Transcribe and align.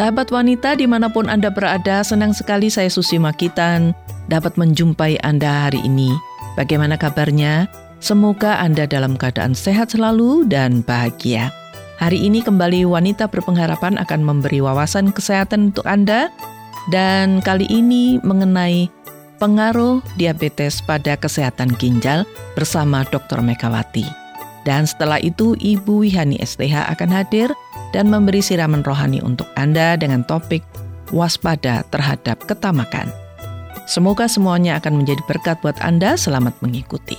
Sahabat 0.00 0.32
wanita 0.32 0.80
di 0.80 0.88
mana 0.88 1.12
pun 1.12 1.28
Anda 1.28 1.52
berada, 1.52 2.00
senang 2.00 2.32
sekali 2.32 2.72
saya 2.72 2.88
Susi 2.88 3.20
Makitan 3.20 3.92
dapat 4.32 4.56
menjumpai 4.56 5.20
Anda 5.20 5.68
hari 5.68 5.84
ini. 5.84 6.08
Bagaimana 6.56 6.96
kabarnya? 6.96 7.68
Semoga 8.00 8.56
Anda 8.64 8.88
dalam 8.88 9.20
keadaan 9.20 9.52
sehat 9.52 9.92
selalu 9.92 10.48
dan 10.48 10.80
bahagia. 10.80 11.52
Hari 12.00 12.16
ini 12.16 12.40
kembali 12.40 12.88
Wanita 12.88 13.28
Berpengharapan 13.28 14.00
akan 14.00 14.24
memberi 14.24 14.64
wawasan 14.64 15.12
kesehatan 15.12 15.76
untuk 15.76 15.84
Anda 15.84 16.32
dan 16.88 17.44
kali 17.44 17.68
ini 17.68 18.24
mengenai 18.24 18.88
pengaruh 19.36 20.00
diabetes 20.16 20.80
pada 20.80 21.12
kesehatan 21.12 21.76
ginjal 21.76 22.24
bersama 22.56 23.04
Dr. 23.04 23.44
Megawati. 23.44 24.08
Dan 24.64 24.88
setelah 24.88 25.20
itu 25.20 25.52
Ibu 25.60 26.08
Wihani 26.08 26.40
STH 26.40 26.88
akan 26.88 27.12
hadir 27.12 27.52
dan 27.90 28.10
memberi 28.10 28.42
siraman 28.42 28.86
rohani 28.86 29.18
untuk 29.22 29.46
Anda 29.58 29.98
dengan 29.98 30.22
topik 30.26 30.62
waspada 31.10 31.82
terhadap 31.90 32.42
ketamakan. 32.46 33.10
Semoga 33.90 34.30
semuanya 34.30 34.78
akan 34.78 35.02
menjadi 35.02 35.22
berkat 35.26 35.58
buat 35.66 35.74
Anda. 35.82 36.14
Selamat 36.14 36.54
mengikuti. 36.62 37.18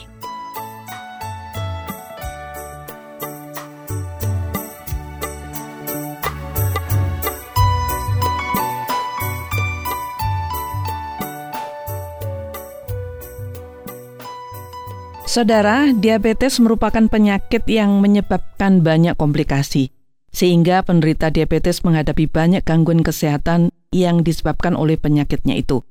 Saudara, 15.31 15.96
diabetes 15.96 16.59
merupakan 16.59 17.07
penyakit 17.07 17.63
yang 17.63 18.03
menyebabkan 18.03 18.84
banyak 18.84 19.15
komplikasi 19.15 20.01
sehingga 20.41 20.81
penderita 20.81 21.29
diabetes 21.29 21.85
menghadapi 21.85 22.25
banyak 22.25 22.65
gangguan 22.65 23.05
kesehatan 23.05 23.70
yang 23.93 24.25
disebabkan 24.25 24.73
oleh 24.73 24.97
penyakitnya 24.97 25.53
itu. 25.53 25.85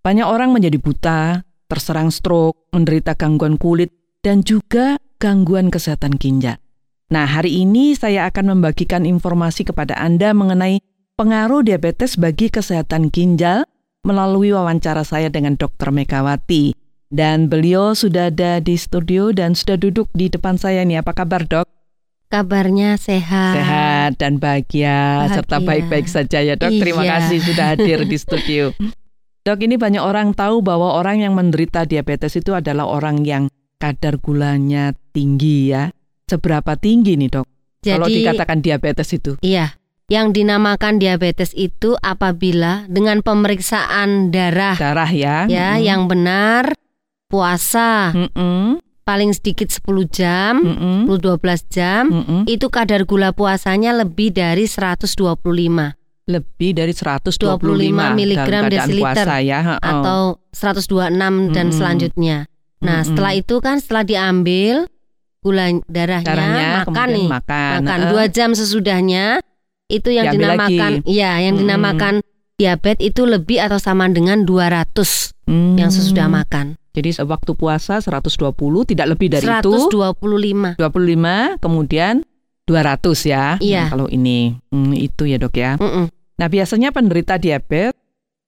Banyak 0.00 0.24
orang 0.24 0.56
menjadi 0.56 0.80
buta, 0.80 1.44
terserang 1.68 2.08
stroke, 2.08 2.56
menderita 2.72 3.12
gangguan 3.12 3.60
kulit, 3.60 3.92
dan 4.24 4.40
juga 4.40 4.96
gangguan 5.20 5.68
kesehatan 5.68 6.16
ginjal. 6.16 6.56
Nah, 7.12 7.28
hari 7.28 7.60
ini 7.60 7.92
saya 7.92 8.24
akan 8.32 8.56
membagikan 8.56 9.04
informasi 9.04 9.68
kepada 9.68 9.92
Anda 10.00 10.32
mengenai 10.32 10.80
pengaruh 11.20 11.60
diabetes 11.60 12.16
bagi 12.16 12.48
kesehatan 12.48 13.12
ginjal 13.12 13.68
melalui 14.08 14.56
wawancara 14.56 15.04
saya 15.04 15.28
dengan 15.28 15.60
Dr. 15.60 15.92
Megawati. 15.92 16.72
Dan 17.10 17.52
beliau 17.52 17.92
sudah 17.92 18.32
ada 18.32 18.62
di 18.64 18.80
studio 18.80 19.34
dan 19.34 19.52
sudah 19.52 19.76
duduk 19.76 20.08
di 20.16 20.32
depan 20.32 20.56
saya 20.56 20.86
nih. 20.86 21.04
Apa 21.04 21.12
kabar, 21.12 21.44
Dok? 21.44 21.79
Kabarnya 22.30 22.94
sehat. 22.94 23.58
Sehat 23.58 24.10
dan 24.22 24.38
bahagia, 24.38 25.26
bahagia. 25.26 25.34
serta 25.34 25.56
baik-baik 25.66 26.06
saja 26.06 26.38
ya 26.38 26.54
dok. 26.54 26.70
Iya. 26.70 26.78
Terima 26.78 27.02
kasih 27.02 27.38
sudah 27.42 27.66
hadir 27.74 28.06
di 28.06 28.14
studio. 28.14 28.70
Dok 29.40 29.56
ini 29.64 29.80
banyak 29.80 30.04
orang 30.04 30.36
tahu 30.36 30.60
bahwa 30.60 31.00
orang 31.00 31.24
yang 31.24 31.32
menderita 31.32 31.88
diabetes 31.88 32.36
itu 32.36 32.52
adalah 32.52 32.84
orang 32.84 33.24
yang 33.24 33.48
kadar 33.80 34.20
gulanya 34.20 34.92
tinggi 35.16 35.72
ya. 35.72 35.88
Seberapa 36.28 36.76
tinggi 36.76 37.16
nih 37.16 37.40
dok? 37.40 37.48
Jadi, 37.80 37.88
Kalau 37.96 38.06
dikatakan 38.12 38.60
diabetes 38.60 39.08
itu? 39.16 39.40
Iya, 39.40 39.80
yang 40.12 40.36
dinamakan 40.36 41.00
diabetes 41.00 41.56
itu 41.56 41.96
apabila 42.04 42.84
dengan 42.92 43.24
pemeriksaan 43.24 44.28
darah. 44.28 44.76
Darah 44.76 45.08
ya. 45.08 45.48
Ya, 45.48 45.72
mm 45.72 45.76
-hmm. 45.80 45.88
yang 45.88 46.02
benar, 46.04 46.76
puasa. 47.32 48.12
Mm 48.12 48.30
-hmm 48.36 48.89
paling 49.10 49.34
sedikit 49.34 49.66
10 49.74 50.06
jam, 50.06 50.62
mm 50.62 50.76
-mm. 50.78 50.98
10 51.10 51.18
12 51.18 51.66
jam, 51.74 52.02
mm 52.06 52.22
-mm. 52.22 52.42
itu 52.46 52.66
kadar 52.70 53.02
gula 53.02 53.34
puasanya 53.34 53.90
lebih 53.90 54.30
dari 54.30 54.70
125. 54.70 55.18
Lebih 56.30 56.70
dari 56.78 56.94
125 56.94 57.34
mg 57.90 58.50
desiliter 58.70 59.26
ya. 59.42 59.74
oh. 59.74 59.82
atau 59.82 60.20
126 60.54 61.10
mm 61.10 61.50
dan 61.50 61.74
selanjutnya. 61.74 62.46
Nah, 62.78 62.86
mm 62.86 62.86
-mm. 63.02 63.08
setelah 63.10 63.32
itu 63.34 63.54
kan 63.58 63.82
setelah 63.82 64.06
diambil 64.06 64.86
gula 65.42 65.74
darahnya, 65.90 66.30
darahnya 66.30 66.68
makan 66.86 67.08
nih. 67.10 67.26
Makan, 67.26 67.76
makan. 67.82 67.98
Dua 68.14 68.24
jam 68.30 68.54
sesudahnya 68.54 69.42
itu 69.90 70.14
yang 70.14 70.30
Diambil 70.30 70.54
dinamakan 70.54 70.92
iya, 71.02 71.42
yang 71.42 71.58
mm 71.58 71.60
dinamakan 71.66 72.14
diabetes 72.60 73.00
itu 73.00 73.24
lebih 73.24 73.64
atau 73.64 73.80
sama 73.80 74.04
dengan 74.12 74.44
200 74.44 74.92
mm. 75.48 75.80
yang 75.80 75.88
sesudah 75.88 76.28
makan. 76.28 76.76
Jadi 76.92 77.16
waktu 77.24 77.56
puasa 77.56 78.02
120 78.04 78.52
tidak 78.84 79.06
lebih 79.16 79.32
dari 79.32 79.48
125. 79.48 79.64
itu. 79.64 79.72
125. 79.88 80.76
25 80.76 81.64
kemudian 81.64 82.14
200 82.68 83.32
ya. 83.32 83.56
Iya. 83.62 83.88
Nah, 83.88 83.90
kalau 83.96 84.06
ini 84.12 84.58
hmm, 84.68 84.92
itu 84.92 85.22
ya 85.24 85.40
dok 85.40 85.56
ya. 85.56 85.80
Mm 85.80 85.88
-mm. 85.88 86.04
Nah 86.12 86.48
biasanya 86.50 86.88
penderita 86.92 87.40
diabetes 87.40 87.96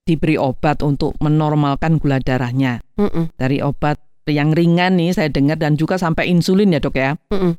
diberi 0.03 0.35
obat 0.35 0.83
untuk 0.83 1.15
menormalkan 1.23 1.97
gula 1.97 2.19
darahnya. 2.21 2.83
Mm 2.99 3.09
-mm. 3.09 3.25
Dari 3.39 3.63
obat 3.63 3.97
yang 4.29 4.55
ringan 4.55 4.99
nih 4.99 5.15
saya 5.15 5.27
dengar 5.31 5.59
dan 5.59 5.75
juga 5.79 5.97
sampai 5.97 6.29
insulin 6.29 6.75
ya 6.75 6.79
dok 6.83 6.95
ya. 6.99 7.17
Mm 7.31 7.39
-mm. 7.39 7.53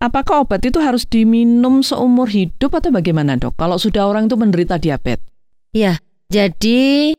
Apakah 0.00 0.48
obat 0.48 0.64
itu 0.64 0.80
harus 0.80 1.04
diminum 1.04 1.84
seumur 1.84 2.32
hidup 2.32 2.72
atau 2.72 2.88
bagaimana 2.88 3.36
dok? 3.36 3.52
Kalau 3.60 3.76
sudah 3.76 4.08
orang 4.08 4.32
itu 4.32 4.38
menderita 4.38 4.80
diabetes? 4.80 5.29
Iya. 5.74 5.98
Jadi 6.30 7.14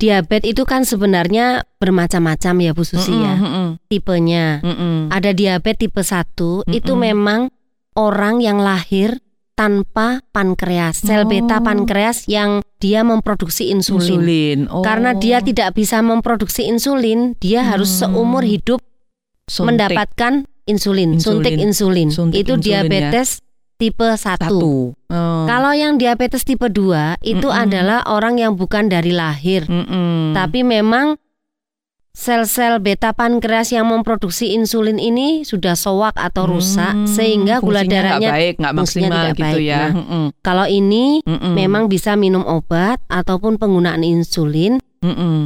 diabetes 0.00 0.48
itu 0.48 0.62
kan 0.64 0.88
sebenarnya 0.88 1.64
bermacam-macam 1.76 2.54
ya 2.64 2.72
Bu 2.72 2.84
Susi 2.84 3.12
mm 3.12 3.20
-mm, 3.20 3.24
ya. 3.24 3.34
Mm 3.36 3.50
-mm. 3.50 3.68
Tipenya. 3.88 4.46
Mm 4.64 4.74
-mm. 4.74 4.96
Ada 5.12 5.30
diabetes 5.36 5.80
tipe 5.88 6.00
1 6.00 6.08
mm 6.08 6.64
-mm. 6.64 6.72
itu 6.76 6.92
memang 6.96 7.40
orang 7.96 8.40
yang 8.40 8.60
lahir 8.60 9.20
tanpa 9.60 10.24
pankreas, 10.32 11.04
sel 11.04 11.28
oh. 11.28 11.28
beta 11.28 11.60
pankreas 11.60 12.24
yang 12.24 12.64
dia 12.80 13.04
memproduksi 13.04 13.68
insulin. 13.68 14.16
insulin. 14.16 14.58
Oh. 14.72 14.80
Karena 14.80 15.12
dia 15.12 15.44
tidak 15.44 15.76
bisa 15.76 16.00
memproduksi 16.00 16.64
insulin, 16.64 17.36
dia 17.36 17.60
hmm. 17.60 17.68
harus 17.68 17.92
seumur 17.92 18.40
hidup 18.40 18.80
suntik. 19.44 19.68
mendapatkan 19.76 20.48
insulin, 20.64 21.20
insulin, 21.20 21.44
suntik 21.44 21.54
insulin. 21.60 22.08
Suntik 22.08 22.40
itu 22.40 22.56
insulin, 22.56 22.64
ya. 22.64 22.88
diabetes 22.88 23.44
ya 23.44 23.49
tipe 23.80 24.04
1. 24.04 24.52
Oh. 24.52 24.92
Kalau 25.48 25.72
yang 25.72 25.96
diabetes 25.96 26.44
tipe 26.44 26.68
2 26.68 27.24
itu 27.24 27.48
mm 27.48 27.56
-mm. 27.56 27.62
adalah 27.64 28.00
orang 28.12 28.36
yang 28.36 28.52
bukan 28.52 28.92
dari 28.92 29.16
lahir. 29.16 29.64
Mm 29.64 29.84
-mm. 29.88 30.16
Tapi 30.36 30.60
memang 30.60 31.16
sel-sel 32.12 32.76
beta 32.84 33.16
pankreas 33.16 33.72
yang 33.72 33.88
memproduksi 33.88 34.52
insulin 34.52 35.00
ini 35.00 35.46
sudah 35.48 35.72
soak 35.78 36.18
atau 36.18 36.44
rusak 36.44 36.92
hmm, 36.92 37.08
sehingga 37.08 37.62
gula 37.62 37.86
darahnya 37.86 38.28
gak 38.28 38.36
baik, 38.36 38.54
gak 38.60 38.74
maksimal 38.76 39.08
tidak 39.08 39.36
gitu 39.40 39.56
baik. 39.56 39.70
ya. 39.70 39.80
Nah, 39.80 39.90
mm 39.96 40.04
-mm. 40.04 40.24
Kalau 40.44 40.66
ini 40.68 41.04
mm 41.24 41.38
-mm. 41.40 41.52
memang 41.56 41.84
bisa 41.88 42.12
minum 42.20 42.44
obat 42.44 43.00
ataupun 43.08 43.56
penggunaan 43.56 44.04
insulin. 44.04 44.76
Mm 45.00 45.14
-mm. 45.16 45.36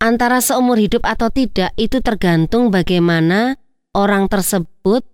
Antara 0.00 0.40
seumur 0.40 0.80
hidup 0.80 1.04
atau 1.04 1.28
tidak 1.28 1.74
itu 1.76 2.00
tergantung 2.00 2.72
bagaimana 2.72 3.60
orang 3.92 4.32
tersebut 4.32 5.04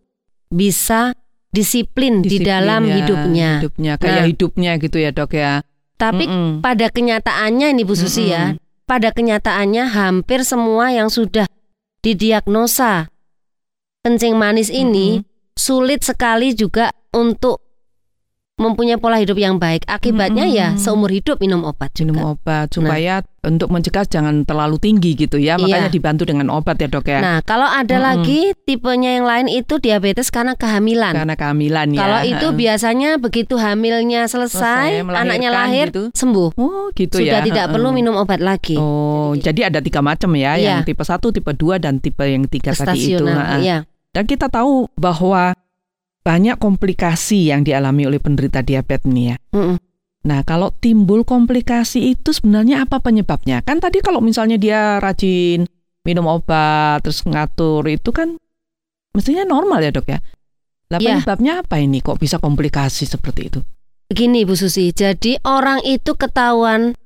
bisa 0.47 1.17
disiplin, 1.57 2.21
disiplin 2.21 2.29
di 2.29 2.37
dalam 2.45 2.83
ya, 2.85 2.95
hidupnya. 3.01 3.51
Hidupnya 3.65 3.93
kayak 3.97 4.21
nah, 4.21 4.27
hidupnya 4.29 4.73
gitu 4.77 4.97
ya, 5.01 5.11
Dok 5.17 5.33
ya. 5.33 5.53
Tapi 5.97 6.25
mm 6.29 6.37
-mm. 6.37 6.53
pada 6.61 6.87
kenyataannya 6.93 7.73
ini 7.73 7.83
Bu 7.89 7.97
Susi 7.97 8.29
mm 8.29 8.29
-mm. 8.29 8.37
ya, 8.37 8.45
pada 8.85 9.09
kenyataannya 9.11 9.85
hampir 9.91 10.45
semua 10.45 10.93
yang 10.93 11.09
sudah 11.09 11.49
didiagnosa 12.05 13.11
kencing 14.07 14.39
manis 14.39 14.71
ini 14.71 15.19
mm 15.19 15.21
-hmm. 15.25 15.57
sulit 15.59 16.07
sekali 16.07 16.55
juga 16.55 16.95
untuk 17.11 17.66
mempunyai 18.57 18.97
pola 18.97 19.21
hidup 19.21 19.37
yang 19.37 19.61
baik. 19.61 19.85
Akibatnya 19.85 20.49
hmm. 20.49 20.57
ya 20.57 20.69
seumur 20.81 21.13
hidup 21.13 21.37
minum 21.45 21.61
obat 21.69 21.93
juga. 21.93 22.17
Minum 22.17 22.25
obat 22.37 22.73
supaya 22.73 23.21
nah. 23.21 23.53
untuk 23.53 23.69
mencegah 23.69 24.09
jangan 24.09 24.49
terlalu 24.49 24.81
tinggi 24.81 25.13
gitu 25.13 25.37
ya. 25.37 25.61
Makanya 25.61 25.93
iya. 25.93 25.95
dibantu 25.95 26.25
dengan 26.25 26.49
obat 26.49 26.81
ya 26.81 26.89
dok 26.89 27.05
ya. 27.05 27.21
Nah 27.21 27.39
kalau 27.45 27.69
ada 27.69 28.01
hmm. 28.01 28.05
lagi 28.05 28.41
tipenya 28.65 29.21
yang 29.21 29.29
lain 29.29 29.47
itu 29.53 29.77
diabetes 29.77 30.33
karena 30.33 30.57
kehamilan. 30.57 31.13
Karena 31.13 31.37
kehamilan 31.37 31.87
ya. 31.93 32.01
Kalau 32.01 32.21
itu 32.25 32.47
biasanya 32.57 33.11
begitu 33.21 33.61
hamilnya 33.61 34.25
selesai, 34.25 35.05
selesai 35.05 35.21
anaknya 35.21 35.51
lahir 35.53 35.93
gitu. 35.93 36.09
sembuh. 36.17 36.57
Oh 36.57 36.89
gitu 36.97 37.21
Sudah 37.21 37.29
ya. 37.29 37.33
Sudah 37.37 37.43
tidak 37.45 37.67
perlu 37.77 37.93
minum 37.93 38.17
obat 38.17 38.41
lagi. 38.41 38.81
Oh 38.81 39.37
jadi 39.37 39.69
ada 39.69 39.85
tiga 39.85 40.01
macam 40.01 40.33
ya. 40.33 40.57
Iya. 40.57 40.81
Yang 40.81 40.97
tipe 40.97 41.05
satu, 41.05 41.29
tipe 41.29 41.53
dua 41.53 41.77
dan 41.77 42.01
tipe 42.01 42.25
yang 42.25 42.49
tiga 42.49 42.73
tadi 42.73 43.21
itu. 43.21 43.21
Nah, 43.21 43.61
iya. 43.61 43.85
Dan 44.17 44.25
kita 44.25 44.49
tahu 44.49 44.89
bahwa 44.97 45.53
banyak 46.27 46.59
komplikasi 46.59 47.55
yang 47.55 47.63
dialami 47.63 48.11
oleh 48.11 48.19
penderita 48.19 48.59
diabetes 48.67 49.07
nih 49.07 49.27
ya. 49.31 49.37
Mm 49.55 49.63
-mm. 49.63 49.77
Nah, 50.27 50.43
kalau 50.43 50.75
timbul 50.75 51.23
komplikasi 51.23 52.11
itu 52.11 52.35
sebenarnya 52.35 52.83
apa 52.83 52.99
penyebabnya? 52.99 53.63
Kan 53.63 53.79
tadi 53.79 54.03
kalau 54.03 54.19
misalnya 54.19 54.59
dia 54.59 54.99
rajin 54.99 55.71
minum 56.03 56.27
obat 56.27 57.07
terus 57.07 57.23
ngatur 57.23 57.87
itu 57.87 58.11
kan 58.11 58.35
mestinya 59.15 59.47
normal 59.47 59.87
ya, 59.87 59.95
Dok 59.95 60.07
ya. 60.11 60.19
Lah 60.91 60.99
yeah. 60.99 61.23
penyebabnya 61.23 61.63
apa 61.63 61.79
ini 61.79 62.03
kok 62.03 62.19
bisa 62.19 62.43
komplikasi 62.43 63.07
seperti 63.07 63.43
itu? 63.47 63.61
Begini 64.11 64.43
Bu 64.43 64.59
Susi, 64.59 64.91
jadi 64.91 65.39
orang 65.47 65.83
itu 65.87 66.19
ketahuan 66.19 66.99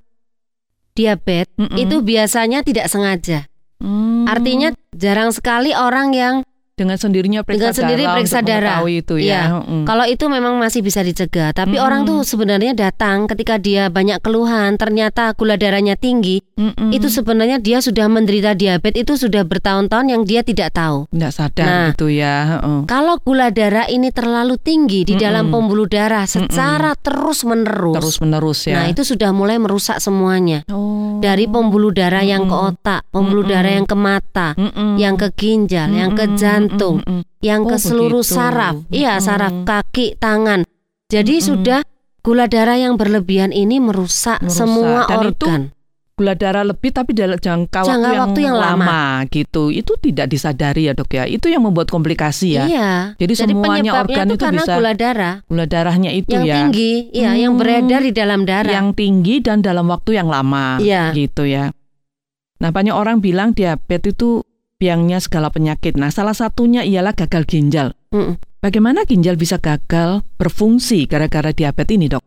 diabetes 0.97 1.53
mm 1.61 1.69
-mm. 1.69 1.77
itu 1.77 2.01
biasanya 2.01 2.65
tidak 2.65 2.89
sengaja. 2.89 3.45
Mm. 3.85 4.25
Artinya 4.29 4.69
jarang 4.97 5.33
sekali 5.33 5.77
orang 5.77 6.17
yang 6.17 6.35
dengan 6.81 6.97
sendirinya 6.97 7.45
periksa 7.45 7.71
dengan 7.71 7.77
sendiri 7.77 8.03
darah 8.09 8.15
periksa 8.17 8.39
darah. 8.41 8.79
itu 8.89 9.15
ya. 9.21 9.29
Iya. 9.29 9.43
Mm. 9.61 9.85
Kalau 9.85 10.05
itu 10.09 10.25
memang 10.27 10.57
masih 10.57 10.81
bisa 10.81 11.05
dicegah, 11.05 11.53
tapi 11.53 11.77
Mm-mm. 11.77 11.85
orang 11.85 12.09
tuh 12.09 12.25
sebenarnya 12.25 12.73
datang 12.73 13.29
ketika 13.29 13.61
dia 13.61 13.93
banyak 13.93 14.17
keluhan, 14.25 14.81
ternyata 14.81 15.37
gula 15.37 15.61
darahnya 15.61 16.01
tinggi, 16.01 16.41
Mm-mm. 16.57 16.89
itu 16.89 17.13
sebenarnya 17.13 17.61
dia 17.61 17.85
sudah 17.85 18.09
menderita 18.09 18.57
diabetes 18.57 19.05
itu 19.05 19.15
sudah 19.17 19.45
bertahun-tahun 19.45 20.07
yang 20.09 20.23
dia 20.25 20.41
tidak 20.41 20.73
tahu. 20.73 21.05
nggak 21.13 21.33
sadar 21.33 21.67
Nah. 21.69 21.87
gitu 21.93 22.09
ya. 22.09 22.37
heeh. 22.57 22.81
Kalau 22.89 23.21
gula 23.21 23.53
darah 23.53 23.85
ini 23.87 24.09
terlalu 24.09 24.57
tinggi 24.57 25.05
di 25.05 25.15
dalam 25.15 25.53
pembuluh 25.53 25.85
darah 25.85 26.25
secara 26.25 26.97
terus-menerus, 26.97 27.97
Terus 28.01 28.17
menerus 28.21 28.59
ya. 28.65 28.81
nah 28.81 28.87
itu 28.89 29.03
sudah 29.05 29.31
mulai 29.35 29.61
merusak 29.61 30.01
semuanya. 30.01 30.65
oh. 30.73 31.21
Dari 31.21 31.45
pembuluh 31.45 31.93
darah 31.93 32.25
yang 32.25 32.49
ke 32.49 32.57
otak, 32.57 33.05
pembuluh 33.13 33.45
darah 33.45 33.77
yang 33.77 33.85
ke 33.85 33.93
mata, 33.93 34.57
yang 34.97 35.21
ke 35.21 35.29
ginjal, 35.37 35.93
yang 35.93 36.17
ke 36.17 36.25
Mm-mm. 36.25 36.39
Jantung, 36.73 36.97
Mm-mm. 37.01 37.23
yang 37.41 37.63
ke 37.63 37.75
Oh, 37.75 37.81
seluruh 37.81 38.23
begitu. 38.23 38.37
saraf. 38.37 38.75
Iya, 38.89 39.13
Mm-mm. 39.13 39.25
saraf 39.25 39.53
kaki, 39.65 40.07
tangan. 40.17 40.63
Jadi 41.07 41.35
Mm-mm. 41.35 41.49
sudah 41.51 41.81
gula 42.21 42.47
darah 42.47 42.77
yang 42.77 42.95
berlebihan 42.95 43.51
ini 43.51 43.77
merusak, 43.77 44.39
Merusak. 44.39 44.55
semua 44.57 45.05
Dan 45.05 45.19
itu 45.27 45.43
organ. 45.43 45.63
gula 46.13 46.35
darah 46.35 46.63
lebih 46.63 46.93
tapi 46.93 47.11
dalam 47.11 47.35
jangka, 47.35 47.81
Jangka 47.81 47.97
waktu, 48.05 48.21
waktu 48.21 48.41
yang, 48.43 48.53
yang 48.53 48.57
lama. 48.61 48.85
lama 48.85 49.03
gitu. 49.27 49.63
Itu 49.69 49.97
tidak 49.97 50.29
disadari 50.29 50.85
ya, 50.85 50.93
Dok 50.93 51.09
ya. 51.11 51.25
Itu 51.25 51.49
yang 51.49 51.65
membuat 51.65 51.89
komplikasi 51.89 52.49
ya. 52.55 52.65
Iya. 52.65 52.91
Jadi 53.17 53.33
semuanya 53.35 53.65
penyebabnya 53.89 53.93
organ 53.97 54.27
itu 54.27 54.31
itu 54.31 54.45
karena 54.45 54.63
bisa- 54.63 54.77
gula 54.77 54.93
darah 54.93 55.35
Gula 55.43 55.65
darahnya 55.65 56.11
itu 56.13 56.29
yang 56.31 56.45
ya. 56.45 56.55
tinggi, 56.61 56.93
iya, 57.11 57.31
yang 57.35 57.57
Hmm. 57.57 57.61
beredar 57.61 58.01
di 58.01 58.13
dalam 58.13 58.41
darah. 58.45 58.69
Yang 58.71 58.89
tinggi 58.95 59.35
dan 59.41 59.59
dalam 59.61 59.89
waktu 59.89 60.11
yang 60.15 60.29
lama. 60.29 60.77
Iya. 60.77 61.09
Gitu 61.11 61.43
ya. 61.43 61.73
Nah, 62.61 62.69
banyak 62.69 62.93
orang 62.93 63.19
bilang 63.19 63.51
diabetes 63.51 64.13
itu 64.13 64.45
biangnya 64.81 65.21
segala 65.21 65.53
penyakit. 65.53 66.01
Nah, 66.01 66.09
salah 66.09 66.33
satunya 66.33 66.81
ialah 66.81 67.13
gagal 67.13 67.45
ginjal. 67.45 67.93
Mm-mm. 68.17 68.41
Bagaimana 68.65 69.05
ginjal 69.05 69.37
bisa 69.37 69.61
gagal 69.61 70.25
berfungsi 70.41 71.05
gara-gara 71.05 71.53
diabetes 71.53 71.95
ini, 72.01 72.09
Dok? 72.09 72.25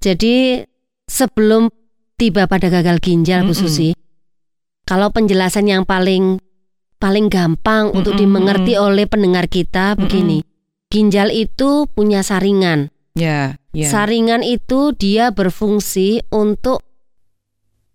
Jadi 0.00 0.64
sebelum 1.04 1.68
tiba 2.16 2.48
pada 2.48 2.72
gagal 2.72 3.04
ginjal 3.04 3.44
Bu 3.44 3.52
Mm-mm. 3.52 3.60
Susi, 3.60 3.92
kalau 4.88 5.12
penjelasan 5.12 5.68
yang 5.68 5.84
paling 5.84 6.40
paling 6.96 7.28
gampang 7.28 7.92
untuk 7.92 8.16
Mm-mm. 8.16 8.24
dimengerti 8.24 8.80
oleh 8.80 9.04
pendengar 9.04 9.44
kita 9.52 9.92
begini. 9.92 10.40
Ginjal 10.88 11.28
itu 11.28 11.84
punya 11.92 12.24
saringan. 12.24 12.88
Ya, 13.12 13.60
ya. 13.76 13.88
Saringan 13.92 14.40
itu 14.40 14.96
dia 14.96 15.30
berfungsi 15.30 16.24
untuk 16.32 16.80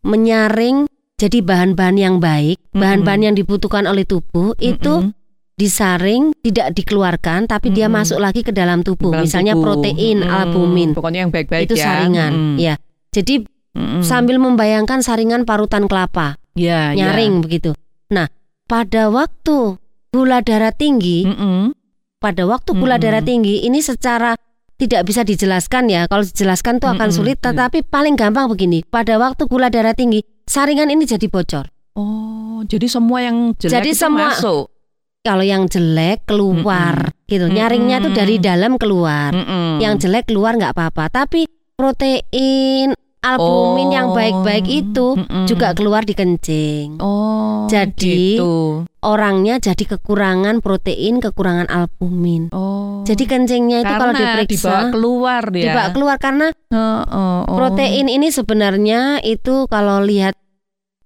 menyaring 0.06 0.88
jadi 1.20 1.44
bahan-bahan 1.44 2.00
yang 2.00 2.16
baik, 2.18 2.56
bahan-bahan 2.72 3.28
yang 3.28 3.36
dibutuhkan 3.36 3.84
oleh 3.84 4.08
tubuh 4.08 4.56
itu 4.58 5.04
Mm-mm. 5.04 5.12
disaring, 5.54 6.32
tidak 6.40 6.72
dikeluarkan 6.72 7.44
tapi 7.46 7.70
dia 7.70 7.92
Mm-mm. 7.92 8.00
masuk 8.00 8.20
lagi 8.24 8.42
ke 8.42 8.56
dalam 8.56 8.80
tubuh. 8.82 9.12
Dalam 9.12 9.28
Misalnya 9.28 9.54
tubuh. 9.54 9.84
protein, 9.84 10.24
Mm-mm. 10.24 10.32
albumin. 10.32 10.90
Pokoknya 10.96 11.28
yang 11.28 11.32
baik-baik 11.36 11.68
itu 11.68 11.76
ya. 11.76 11.86
saringan. 11.86 12.32
Mm-mm. 12.32 12.56
Ya. 12.56 12.76
Jadi 13.12 13.44
Mm-mm. 13.76 14.00
sambil 14.02 14.40
membayangkan 14.40 15.04
saringan 15.04 15.44
parutan 15.44 15.92
kelapa, 15.92 16.40
Ya, 16.56 16.96
ya. 16.96 17.12
nyaring 17.12 17.44
begitu. 17.44 17.76
Nah, 18.10 18.32
pada 18.64 19.12
waktu 19.12 19.76
gula 20.10 20.40
darah 20.40 20.72
tinggi, 20.72 21.28
Mm-mm. 21.28 21.76
pada 22.18 22.48
waktu 22.48 22.72
gula 22.74 22.96
Mm-mm. 22.96 23.04
darah 23.04 23.24
tinggi 23.24 23.62
ini 23.62 23.84
secara 23.84 24.40
tidak 24.80 25.04
bisa 25.04 25.28
dijelaskan 25.28 25.92
ya. 25.92 26.08
Kalau 26.08 26.24
dijelaskan 26.24 26.80
itu 26.80 26.88
akan 26.88 27.08
Mm-mm. 27.12 27.18
sulit, 27.20 27.38
Ya. 27.44 27.52
tetapi 27.52 27.84
paling 27.84 28.16
gampang 28.16 28.48
begini. 28.48 28.80
Pada 28.88 29.20
waktu 29.20 29.44
gula 29.46 29.68
darah 29.68 29.92
tinggi, 29.92 30.24
saringan 30.50 30.90
ini 30.90 31.06
jadi 31.06 31.30
bocor. 31.30 31.70
Oh, 31.94 32.66
jadi 32.66 32.90
semua 32.90 33.22
yang 33.22 33.54
jelek 33.54 33.74
Jadi 33.78 33.90
itu 33.94 34.02
semua- 34.02 34.34
masuk. 34.34 34.74
Kalau 35.20 35.44
yang 35.44 35.68
jelek 35.68 36.24
keluar 36.26 37.12
gitu, 37.28 37.46
Mm-mm. 37.46 37.54
nyaringnya 37.54 38.00
tuh 38.00 38.16
dari 38.16 38.40
dalam 38.40 38.80
keluar. 38.80 39.36
Mm-mm. 39.36 39.78
Yang 39.78 40.08
jelek 40.08 40.32
keluar 40.32 40.56
nggak 40.56 40.72
apa-apa, 40.74 41.12
tapi 41.12 41.44
protein, 41.76 42.96
albumin 43.22 43.88
Oh. 43.88 43.94
yang 43.94 44.08
baik-baik 44.12 44.66
itu 44.66 45.08
Mm-mm. 45.14 45.44
juga 45.44 45.72
keluar 45.72 46.04
di 46.04 46.14
kencing. 46.14 47.00
Oh, 47.00 47.68
Jadi, 47.68 48.40
gitu. 48.40 48.84
Orangnya 49.00 49.58
jadi 49.58 49.96
kekurangan 49.96 50.60
protein, 50.60 51.20
kekurangan 51.20 51.68
albumin. 51.68 52.52
Oh. 52.52 53.04
Jadi 53.04 53.24
kencingnya 53.24 53.82
itu 53.82 53.90
kalau 53.90 54.12
Karena 54.12 54.20
diperiksa 54.36 54.60
dibawa 54.60 54.82
keluar 54.90 55.42
dia. 55.50 55.64
dibawa 55.66 55.88
keluar 55.90 56.16
karena 56.18 56.48
Oh, 56.70 56.78
oh, 57.02 57.40
oh. 57.44 57.56
protein 57.56 58.08
ini 58.08 58.28
sebenarnya 58.30 59.20
itu 59.20 59.68
kalau 59.68 60.00
lihat 60.00 60.36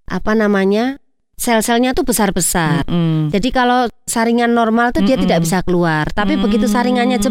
apa 0.04 0.34
namanya 0.34 0.98
sel-selnya 1.34 1.94
tuh 1.94 2.06
besar-besar. 2.06 2.86
Mm-mm. 2.86 3.30
Jadi 3.30 3.50
kalau 3.50 3.86
saringan 4.06 4.54
normal 4.54 4.90
tuh 4.90 5.02
dia 5.02 5.18
Mm-mm. 5.18 5.26
tidak 5.26 5.40
bisa 5.42 5.60
keluar. 5.62 6.06
Tapi 6.10 6.38
begitu 6.38 6.66
saringannya 6.66 7.18
Mm. 7.18 7.26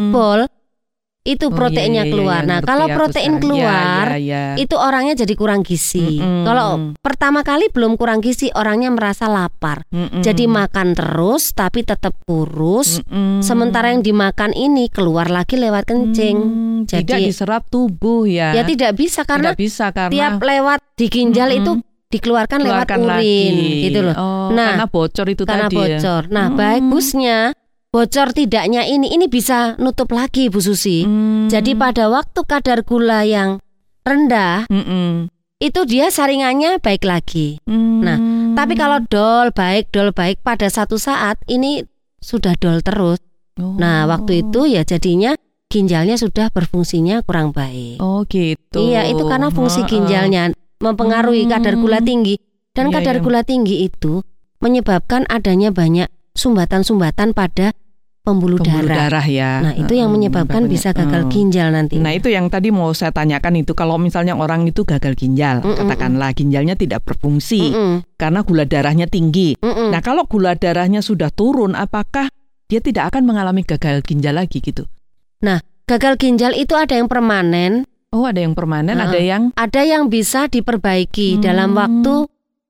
Itu 1.22 1.46
Oh, 1.46 1.54
proteinnya 1.54 2.02
iya, 2.02 2.08
iya, 2.08 2.12
keluar. 2.12 2.40
iya, 2.40 2.48
nah 2.48 2.58
kalau 2.60 2.86
protein 2.88 3.14
sekarang. 3.30 3.40
keluar, 3.40 4.04
Ya, 4.08 4.18
ya, 4.18 4.18
ya. 4.18 4.42
itu 4.58 4.74
orangnya 4.74 5.14
jadi 5.16 5.34
kurang 5.34 5.62
gizi. 5.62 6.18
Mm-mm. 6.18 6.42
Kalau 6.42 6.68
pertama 6.98 7.40
kali 7.40 7.70
belum 7.70 7.94
kurang 7.94 8.18
gizi, 8.18 8.50
orangnya 8.50 8.90
merasa 8.90 9.26
lapar. 9.26 9.86
Mm-mm. 9.88 10.18
Jadi 10.18 10.44
makan 10.44 10.92
terus 10.92 11.52
tapi 11.52 11.82
tetap 11.82 12.18
kurus. 12.22 12.98
Mm-mm. 13.04 13.38
Sementara 13.38 13.90
yang 13.90 14.02
dimakan 14.02 14.50
ini 14.50 14.86
keluar 14.88 15.28
lagi 15.28 15.54
lewat 15.54 15.86
kencing. 15.86 16.36
Tidak 16.84 17.06
Jadi- 17.08 17.30
diserap 17.30 17.66
tubuh 17.66 18.26
ya. 18.26 18.50
Ya 18.52 18.66
tidak 18.66 18.92
bisa 18.92 19.22
karena 19.22 19.54
Tidak 19.54 19.62
bisa 19.62 19.94
karena 19.94 20.10
tiap 20.10 20.42
lewat 20.42 20.82
di 20.92 21.06
ginjal 21.06 21.48
Mm-mm. 21.48 21.60
itu 21.60 21.72
dikeluarkan 22.10 22.60
lewat 22.60 22.84
keluarkan 22.84 23.00
urin 23.00 23.54
lagi. 23.54 23.82
gitu 23.84 24.00
loh. 24.02 24.14
Oh, 24.14 24.50
Nah, 24.50 24.74
karena 24.74 24.86
bocor 24.86 25.26
itu 25.28 25.42
karena 25.46 25.64
tadi 25.64 25.76
ya. 25.78 25.82
bocor. 25.96 26.22
Nah, 26.28 26.46
Hmm. 26.46 26.58
bagusnya 26.58 27.38
bocor 27.92 28.32
tidaknya 28.32 28.88
ini 28.88 29.12
ini 29.12 29.28
bisa 29.28 29.76
nutup 29.76 30.16
lagi 30.16 30.48
Bu 30.48 30.64
Susi. 30.64 31.04
Hmm. 31.04 31.52
Jadi 31.52 31.76
pada 31.76 32.08
waktu 32.08 32.40
kadar 32.48 32.88
gula 32.88 33.20
yang 33.28 33.60
rendah 34.02 34.64
Mm-mm. 34.72 35.28
itu 35.60 35.80
dia 35.84 36.08
saringannya 36.08 36.80
baik 36.80 37.04
lagi. 37.04 37.60
Hmm. 37.68 38.00
Nah, 38.00 38.18
Tapi 38.52 38.76
kalau 38.76 39.00
dol 39.08 39.52
baik 39.52 39.92
dol 39.92 40.12
baik 40.12 40.40
pada 40.40 40.72
satu 40.72 40.96
saat 40.96 41.36
ini 41.46 41.84
sudah 42.18 42.56
dol 42.56 42.80
terus. 42.80 43.20
Oh. 43.60 43.76
Nah, 43.76 44.08
waktu 44.08 44.40
itu 44.44 44.64
ya 44.64 44.84
jadinya 44.84 45.36
ginjalnya 45.68 46.16
sudah 46.16 46.48
berfungsinya 46.48 47.20
kurang 47.28 47.52
baik. 47.52 48.00
Oh 48.00 48.24
gitu. 48.24 48.76
Iya, 48.76 49.08
itu 49.08 49.24
karena 49.28 49.52
fungsi 49.52 49.84
ginjalnya 49.84 50.52
mempengaruhi 50.80 51.44
Hmm. 51.44 51.52
kadar 51.52 51.76
gula 51.76 52.00
tinggi 52.00 52.40
dan 52.72 52.88
Iya, 52.88 52.94
kadar 53.00 53.16
iya. 53.20 53.22
gula 53.24 53.40
tinggi 53.44 53.84
itu 53.84 54.24
menyebabkan 54.60 55.28
adanya 55.28 55.68
banyak 55.72 56.08
sumbatan-sumbatan 56.32 57.36
pada 57.36 57.76
pembuluh, 58.22 58.62
Pembuluh 58.62 58.86
darah. 58.86 59.18
darah 59.18 59.26
ya. 59.26 59.52
Nah, 59.60 59.74
itu 59.74 59.98
yang 59.98 60.08
Heeh, 60.08 60.30
menyebabkan 60.30 60.70
bisa 60.70 60.94
gagal 60.94 61.26
Heeh. 61.26 61.34
ginjal 61.34 61.68
nanti. 61.74 61.98
Nah 61.98 62.14
itu 62.14 62.30
yang 62.30 62.46
tadi 62.46 62.70
mau 62.70 62.94
saya 62.94 63.10
tanyakan 63.10 63.66
itu 63.66 63.74
kalau 63.74 63.98
misalnya 63.98 64.38
orang 64.38 64.62
itu 64.64 64.86
gagal 64.86 65.18
ginjal, 65.18 65.58
Mm-mm. 65.60 65.74
katakanlah 65.74 66.30
ginjalnya 66.30 66.78
tidak 66.78 67.02
berfungsi 67.02 67.74
Mm-mm, 67.74 68.06
karena 68.14 68.46
gula 68.46 68.62
darahnya 68.62 69.10
tinggi. 69.10 69.58
mm-mm. 69.58 69.90
Nah 69.90 69.98
kalau 69.98 70.24
gula 70.30 70.54
darahnya 70.54 71.02
sudah 71.02 71.34
turun, 71.34 71.74
apakah 71.74 72.30
dia 72.70 72.78
tidak 72.78 73.10
akan 73.10 73.26
mengalami 73.26 73.66
gagal 73.66 74.00
ginjal 74.06 74.38
lagi 74.38 74.62
gitu? 74.62 74.86
gagal 75.82 76.14
ginjal 76.16 76.54
itu 76.56 76.72
ada 76.78 76.94
yang 76.96 77.10
permanen, 77.10 77.84
Oh 78.12 78.28
ada 78.28 78.44
yang 78.44 78.52
permanen, 78.52 78.96
Heeh. 78.96 79.08
ada 79.08 79.18
yang 79.20 79.42
ada 79.56 79.82
yang 79.82 80.06
bisa 80.06 80.44
diperbaiki 80.46 81.40
dalam 81.42 81.72
Hmm. 81.74 81.80
waktu 81.80 82.14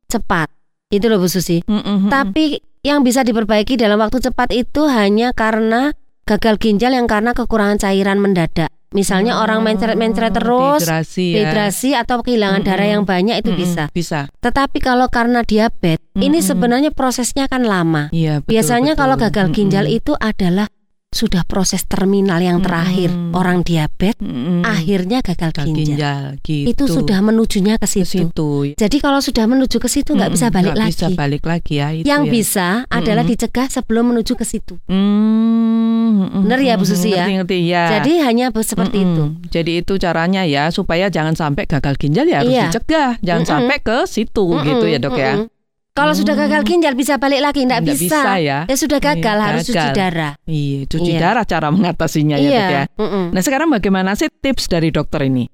cepat. 0.06 0.48
Itu 0.86 1.10
loh 1.10 1.18
Bu 1.18 1.28
Susi. 1.28 1.60
Mm-mm. 1.66 2.08
Tapi 2.08 2.62
yang 2.82 3.06
bisa 3.06 3.22
diperbaiki 3.22 3.78
dalam 3.78 4.02
waktu 4.02 4.18
cepat 4.18 4.50
itu 4.50 4.90
hanya 4.90 5.30
karena 5.30 5.94
gagal 6.26 6.58
ginjal 6.58 6.90
yang 6.90 7.06
karena 7.06 7.30
kekurangan 7.30 7.78
cairan 7.78 8.18
mendadak. 8.18 8.74
Misalnya 8.92 9.40
orang 9.40 9.64
mencret-mencret 9.64 10.36
terus, 10.36 10.84
dehidrasi, 10.84 11.26
ya. 11.32 11.34
dehidrasi 11.40 11.90
atau 11.96 12.20
kehilangan 12.20 12.60
Mm-mm. 12.60 12.68
darah 12.76 12.88
yang 12.92 13.02
banyak 13.08 13.40
itu 13.40 13.56
Mm-mm, 13.56 13.62
bisa. 13.64 13.84
Bisa. 13.88 14.20
Tetapi 14.44 14.84
kalau 14.84 15.08
karena 15.08 15.40
diabetes, 15.40 15.96
ini 16.20 16.44
Mm-mm. 16.44 16.44
sebenarnya 16.44 16.90
prosesnya 16.92 17.48
kan 17.48 17.64
lama. 17.64 18.12
Iya. 18.12 18.44
betul, 18.44 18.52
Biasanya 18.52 18.92
betul. 18.92 19.00
kalau 19.00 19.16
gagal 19.16 19.46
ginjal 19.56 19.84
Mm-mm. 19.88 19.96
itu 19.96 20.12
adalah 20.20 20.68
sudah 21.12 21.44
proses 21.44 21.84
terminal 21.84 22.40
yang 22.40 22.64
terakhir. 22.64 23.12
Orang 23.32 23.60
diabetes 23.62 24.16
Mm-mm. 24.18 24.64
akhirnya 24.64 25.20
gagal 25.20 25.52
gagal 25.52 25.66
ginjal. 25.68 25.84
ginjal 25.84 26.22
gitu. 26.40 26.68
Itu 26.72 26.84
sudah 26.88 27.20
menujunya 27.20 27.76
ke 27.76 27.84
ke 27.84 27.86
situ. 27.86 28.08
situ. 28.32 28.50
Jadi 28.74 28.96
kalau 28.98 29.20
sudah 29.20 29.44
menuju 29.44 29.76
ke 29.76 29.86
situ 29.86 30.16
nggak 30.16 30.32
bisa 30.32 30.48
Mm-mm, 30.48 30.56
balik 30.56 30.72
nggak 30.72 30.80
lagi. 30.82 30.92
Bisa 30.96 31.08
balik 31.12 31.42
lagi 31.44 31.72
ya. 31.76 31.88
Itu 31.92 32.06
yang 32.08 32.22
ya. 32.24 32.32
bisa 32.32 32.66
adalah 32.88 33.22
Mm-mm. 33.22 33.32
dicegah 33.36 33.66
sebelum 33.68 34.04
menuju 34.10 34.32
ke 34.34 34.44
situ. 34.44 34.74
Hmm, 34.88 36.44
Bener 36.48 36.60
ya, 36.60 36.74
Bu 36.74 36.84
Susi 36.84 37.12
ya? 37.12 37.28
Ngerti, 37.28 37.32
ngerti 37.38 37.58
ya. 37.68 37.84
Jadi 38.00 38.12
hanya 38.24 38.46
seperti 38.54 38.98
Mm-mm. 38.98 39.12
itu. 39.12 39.24
Jadi 39.52 39.72
itu 39.84 39.92
caranya 39.96 40.42
ya 40.48 40.72
supaya 40.72 41.12
jangan 41.12 41.36
sampai 41.36 41.68
gagal 41.68 41.94
ginjal 42.00 42.24
ya 42.24 42.40
harus 42.40 42.52
Iya. 42.52 42.64
dicegah, 42.72 43.10
jangan 43.20 43.42
Mm-mm. 43.44 43.52
sampai 43.68 43.76
ke 43.84 43.98
situ 44.08 44.44
gitu 44.64 44.84
ya 44.88 44.96
dok 44.96 45.14
ya. 45.14 45.44
Kalau 45.92 46.16
sudah 46.16 46.32
gagal 46.32 46.64
ginjal 46.64 46.96
bisa 46.96 47.20
balik 47.20 47.44
lagi, 47.44 47.68
nggak 47.68 47.84
Nggak 47.84 48.00
bisa. 48.00 48.40
ya. 48.40 48.64
Ya 48.64 48.76
sudah 48.76 48.96
gagal 48.96 49.36
Iya, 49.36 49.44
harus 49.44 49.62
cuci 49.68 49.76
gagal. 49.76 49.92
darah. 49.94 50.32
Iya, 50.44 50.78
cuci 50.88 51.10
Iya. 51.10 51.20
darah 51.20 51.44
cara 51.44 51.68
mengatasinya 51.68 52.36
ya 52.36 52.48
dok 52.48 52.64
ya. 52.66 52.82
mm-mm. 52.96 53.24
Nah 53.30 53.42
sekarang 53.42 53.68
bagaimana 53.68 54.16
sih 54.16 54.32
tips 54.32 54.66
dari 54.66 54.88
dokter 54.88 55.20
ini 55.22 55.44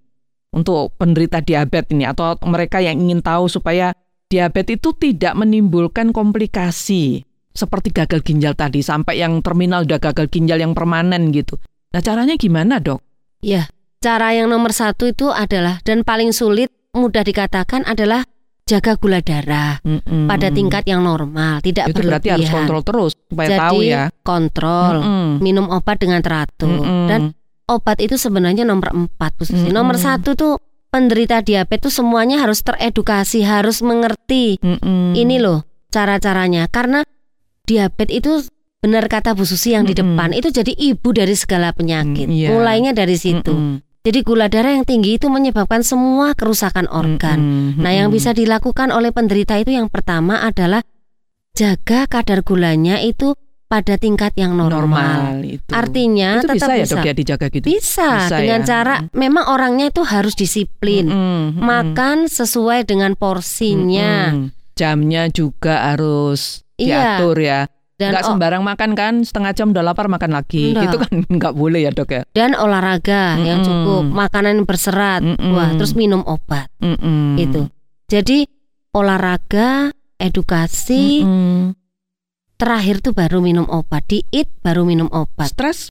untuk 0.49 0.95
penderita 0.95 1.43
diabetes 1.43 1.91
ini 1.91 2.07
atau 2.07 2.39
mereka 2.47 2.79
yang 2.79 2.97
ingin 2.99 3.19
tahu 3.19 3.51
supaya 3.51 3.91
diabetes 4.27 4.79
itu 4.79 4.95
tidak 4.95 5.35
menimbulkan 5.35 6.15
komplikasi 6.15 7.27
seperti 7.51 7.91
gagal 7.91 8.23
ginjal 8.23 8.55
tadi 8.55 8.79
sampai 8.79 9.19
yang 9.19 9.43
terminal 9.43 9.83
udah 9.83 9.99
gagal 9.99 10.31
ginjal 10.31 10.57
yang 10.57 10.71
permanen 10.71 11.35
gitu. 11.35 11.59
Nah 11.91 11.99
caranya 11.99 12.39
gimana 12.39 12.79
dok? 12.79 13.03
Ya, 13.43 13.67
cara 13.99 14.31
yang 14.31 14.47
nomor 14.47 14.71
satu 14.71 15.11
itu 15.11 15.35
adalah 15.35 15.83
dan 15.83 16.07
paling 16.07 16.31
sulit 16.31 16.71
mudah 16.95 17.27
dikatakan 17.27 17.83
adalah 17.83 18.23
jaga 18.69 19.01
gula 19.01 19.25
darah 19.25 19.81
mm-hmm. 19.81 20.29
pada 20.29 20.53
tingkat 20.53 20.85
yang 20.85 21.01
normal, 21.01 21.65
tidak 21.65 21.89
itu 21.89 22.05
berarti 22.05 22.29
harus 22.37 22.53
kontrol 22.53 22.85
terus 22.85 23.13
supaya 23.17 23.49
Jadi, 23.49 23.61
tahu 23.65 23.79
ya. 23.81 24.03
kontrol, 24.21 24.95
mm-hmm. 25.01 25.31
minum 25.41 25.67
obat 25.73 25.97
dengan 25.97 26.21
teratur 26.21 26.85
mm-hmm. 26.85 27.07
dan 27.09 27.21
obat 27.65 27.97
itu 28.05 28.21
sebenarnya 28.21 28.69
nomor 28.69 28.93
empat, 28.93 29.33
mm-hmm. 29.41 29.73
Nomor 29.73 29.97
satu 29.97 30.37
tuh 30.37 30.61
penderita 30.93 31.41
diabetes 31.41 31.89
tuh 31.89 32.05
semuanya 32.05 32.45
harus 32.45 32.61
teredukasi, 32.61 33.41
harus 33.49 33.81
mengerti 33.81 34.61
mm-hmm. 34.61 35.17
ini 35.17 35.41
loh 35.41 35.65
cara-caranya 35.89 36.69
karena 36.69 37.01
diabetes 37.65 38.13
itu 38.21 38.33
benar 38.79 39.11
kata 39.11 39.35
Bu 39.35 39.43
Susi 39.43 39.75
yang 39.75 39.85
mm 39.85 39.91
-hmm. 39.91 39.99
di 39.99 40.03
depan 40.07 40.31
itu 40.37 40.49
jadi 40.55 40.73
ibu 40.73 41.09
dari 41.11 41.35
segala 41.35 41.75
penyakit. 41.75 42.31
Mm, 42.31 42.35
yeah. 42.35 42.51
Mulainya 42.55 42.93
dari 42.95 43.19
situ. 43.19 43.51
Mm 43.51 43.59
-hmm. 43.59 43.88
Jadi 44.07 44.23
gula 44.23 44.47
darah 44.47 44.79
yang 44.79 44.87
tinggi 44.87 45.19
itu 45.19 45.27
menyebabkan 45.27 45.83
semua 45.83 46.33
kerusakan 46.33 46.87
organ. 46.89 47.39
Mm 47.39 47.67
-hmm. 47.75 47.83
Nah, 47.83 47.93
yang 47.93 48.09
bisa 48.15 48.31
dilakukan 48.31 48.95
oleh 48.95 49.11
penderita 49.11 49.59
itu 49.59 49.75
yang 49.75 49.91
pertama 49.91 50.41
adalah 50.41 50.87
jaga 51.59 52.07
kadar 52.07 52.47
gulanya 52.47 53.03
itu 53.03 53.35
pada 53.69 54.01
tingkat 54.01 54.33
yang 54.39 54.57
normal. 54.57 54.81
normal 54.89 55.45
itu. 55.45 55.71
Artinya 55.75 56.41
itu 56.41 56.49
tetap 56.57 56.69
bisa 56.73 56.81
ya 56.81 56.87
dok 56.89 57.05
ya 57.05 57.13
dijaga 57.13 57.47
gitu. 57.53 57.67
Bisa, 57.69 58.09
bisa 58.25 58.37
dengan 58.41 58.61
ya? 58.65 58.67
cara 58.67 58.95
memang 59.13 59.45
orangnya 59.53 59.93
itu 59.93 60.03
harus 60.07 60.33
disiplin, 60.33 61.11
mm 61.11 61.15
-hmm. 61.19 61.61
makan 61.61 62.17
sesuai 62.33 62.89
dengan 62.89 63.13
porsinya. 63.19 64.33
Mm 64.33 64.37
-hmm. 64.49 64.57
Jamnya 64.79 65.27
juga 65.29 65.91
harus 65.93 66.65
iya. 66.81 67.19
diatur 67.19 67.37
ya. 67.43 67.61
Dan 67.99 68.15
nggak 68.15 68.31
sembarang 68.31 68.63
makan 68.63 68.91
kan 68.95 69.15
setengah 69.27 69.51
jam 69.59 69.75
udah 69.75 69.83
lapar 69.83 70.07
makan 70.07 70.31
lagi 70.31 70.71
enggak. 70.71 70.87
itu 70.87 70.97
kan 71.03 71.13
nggak 71.37 71.55
boleh 71.59 71.83
ya 71.83 71.91
dok 71.91 72.15
ya 72.15 72.23
dan 72.31 72.55
olahraga 72.55 73.35
mm 73.35 73.39
-mm. 73.43 73.49
yang 73.51 73.61
cukup 73.67 74.03
makanan 74.07 74.63
berserat 74.63 75.21
mm 75.27 75.35
-mm. 75.35 75.51
wah 75.51 75.71
terus 75.75 75.99
minum 75.99 76.23
obat 76.23 76.71
mm 76.79 76.95
-mm. 76.95 77.27
itu 77.43 77.61
jadi 78.07 78.47
olahraga 78.95 79.91
edukasi 80.15 81.27
mm 81.27 81.29
-mm. 81.29 81.59
terakhir 82.55 83.03
tuh 83.03 83.19
baru 83.19 83.43
minum 83.43 83.67
obat 83.67 84.07
diet 84.07 84.47
baru 84.63 84.87
minum 84.87 85.11
obat 85.11 85.51
stres 85.51 85.91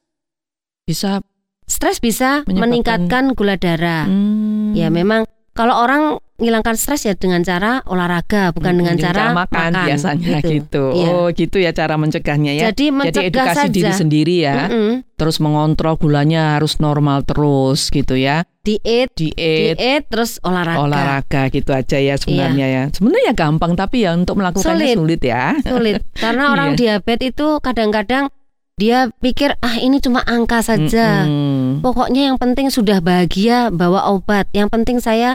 bisa 0.87 1.19
stres 1.67 1.99
bisa 1.99 2.47
meningkatkan 2.47 3.35
gula 3.35 3.59
darah 3.59 4.07
mm. 4.07 4.79
ya 4.79 4.87
memang 4.87 5.27
kalau 5.57 5.73
orang 5.81 6.21
menghilangkan 6.37 6.77
stres 6.77 7.09
ya 7.09 7.17
dengan 7.17 7.41
cara 7.41 7.81
olahraga 7.89 8.53
bukan 8.53 8.77
hmm, 8.77 8.79
dengan 8.85 8.95
cara, 9.01 9.33
makan, 9.33 9.73
makan 9.73 9.85
biasanya 9.89 10.37
gitu. 10.45 10.53
gitu. 10.53 10.83
Iya. 10.93 11.09
Oh, 11.09 11.27
gitu 11.33 11.57
ya 11.57 11.71
cara 11.73 11.97
mencegahnya 11.97 12.53
ya. 12.53 12.69
Jadi, 12.69 12.93
Jadi 12.93 13.19
edukasi 13.33 13.65
saja. 13.65 13.73
diri 13.73 13.91
sendiri 13.97 14.35
ya. 14.45 14.69
Mm 14.69 14.77
-mm. 14.77 14.93
Terus 15.17 15.41
mengontrol 15.41 15.97
gulanya 15.97 16.61
harus 16.61 16.77
normal 16.77 17.25
terus 17.25 17.89
gitu 17.89 18.13
ya. 18.13 18.45
Diet, 18.61 19.09
diet, 19.17 19.81
diet 19.81 20.03
terus 20.13 20.37
olahraga. 20.45 20.85
Olahraga 20.85 21.41
gitu 21.49 21.73
aja 21.73 21.97
ya 21.97 22.21
sebenarnya 22.21 22.67
iya. 22.69 22.81
ya. 22.85 22.93
Sebenarnya 22.93 23.33
gampang 23.33 23.73
tapi 23.73 24.05
ya 24.05 24.13
untuk 24.13 24.37
melakukannya 24.37 24.93
sulit, 24.93 24.93
sulit 24.93 25.21
ya. 25.25 25.57
Sulit. 25.65 26.05
Karena 26.21 26.53
orang 26.53 26.77
iya. 26.77 27.01
diabetes 27.01 27.33
itu 27.33 27.57
kadang-kadang 27.65 28.29
dia 28.77 29.09
pikir 29.25 29.57
ah 29.57 29.81
ini 29.81 29.97
cuma 29.97 30.21
angka 30.21 30.61
saja. 30.61 31.25
Mm 31.25 31.33
-mm. 31.33 31.67
Pokoknya 31.81 32.29
yang 32.29 32.37
penting 32.37 32.69
sudah 32.69 33.01
bahagia 33.01 33.73
bawa 33.73 34.05
obat. 34.13 34.45
Yang 34.53 34.69
penting 34.69 35.01
saya 35.01 35.33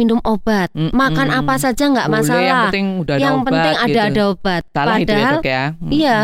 minum 0.00 0.16
obat, 0.24 0.72
mm 0.72 0.88
-mm. 0.88 0.96
makan 0.96 1.28
apa 1.28 1.60
saja 1.60 1.92
nggak 1.92 2.08
masalah. 2.08 2.40
Yang 2.40 2.64
penting 2.72 2.86
udah 3.04 3.14
ada 3.14 3.20
yang 3.20 3.36
obat. 3.36 3.46
penting 3.52 3.74
ada 3.76 3.88
gitu. 3.92 4.00
ada 4.00 4.22
obat. 4.32 4.62
Salah 4.72 4.96
Padahal, 4.96 5.04
itu 5.04 5.44
ya, 5.44 5.52
ya. 5.52 5.64
Mm 5.76 5.92
iya. 5.92 6.18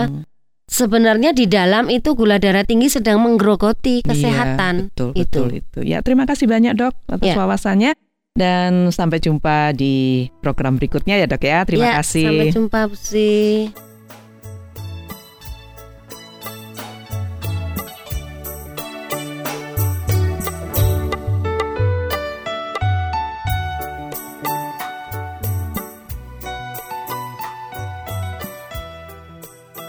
Sebenarnya 0.67 1.31
di 1.31 1.47
dalam 1.47 1.87
itu 1.87 2.19
gula 2.19 2.43
darah 2.43 2.67
tinggi 2.67 2.91
sedang 2.91 3.23
menggerogoti 3.23 4.03
iya, 4.03 4.07
kesehatan. 4.11 4.75
Iya, 4.75 4.91
betul, 4.91 5.11
itu. 5.15 5.23
betul 5.23 5.49
itu. 5.63 5.79
Ya, 5.87 6.03
terima 6.03 6.27
kasih 6.27 6.51
banyak 6.51 6.75
dok 6.75 6.91
atas 7.07 7.23
ya. 7.23 7.39
wawasannya 7.39 7.95
dan 8.35 8.91
sampai 8.91 9.23
jumpa 9.23 9.73
di 9.79 10.27
program 10.43 10.75
berikutnya 10.75 11.23
ya 11.23 11.31
dok 11.31 11.47
ya. 11.47 11.63
Terima 11.63 11.95
ya, 11.95 12.03
kasih. 12.03 12.27
Sampai 12.27 12.51
jumpa 12.51 12.81
Bu 12.91 12.97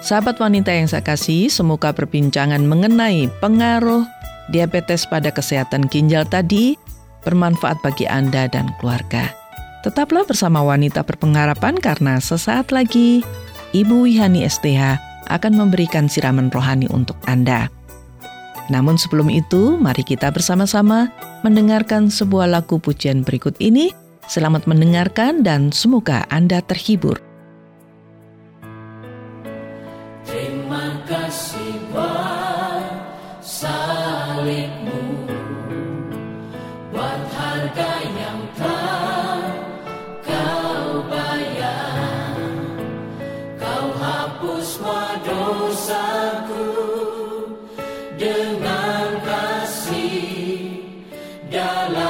Sahabat 0.08 0.40
wanita 0.40 0.72
yang 0.72 0.88
saya 0.88 1.04
kasih, 1.04 1.52
semoga 1.52 1.92
perbincangan 1.92 2.64
mengenai 2.64 3.28
pengaruh 3.44 4.08
diabetes 4.48 5.04
pada 5.04 5.36
kesehatan 5.36 5.84
ginjal 5.92 6.24
tadi 6.24 6.80
bermanfaat 7.28 7.84
bagi 7.84 8.08
Anda 8.08 8.48
dan 8.48 8.72
keluarga. 8.80 9.28
Tetaplah 9.84 10.24
bersama 10.24 10.64
wanita 10.64 11.04
berpengharapan 11.04 11.76
karena 11.84 12.24
sesaat 12.24 12.72
lagi 12.72 13.20
Ibu 13.76 14.08
Wihani 14.08 14.48
STH 14.48 14.96
akan 15.28 15.60
memberikan 15.60 16.08
siraman 16.08 16.48
rohani 16.56 16.88
untuk 16.88 17.20
Anda. 17.28 17.68
Namun 18.72 18.96
sebelum 18.96 19.28
itu, 19.28 19.76
mari 19.76 20.08
kita 20.08 20.32
bersama-sama 20.32 21.12
mendengarkan 21.44 22.08
sebuah 22.08 22.48
lagu 22.48 22.80
pujian 22.80 23.28
berikut 23.28 23.60
ini. 23.60 23.92
Selamat 24.32 24.72
mendengarkan 24.72 25.44
dan 25.44 25.76
semoga 25.76 26.24
Anda 26.32 26.64
terhibur. 26.64 27.26
dosaku 45.25 46.69
dengan 48.17 49.07
kasih 49.25 50.81
dalam 51.50 52.07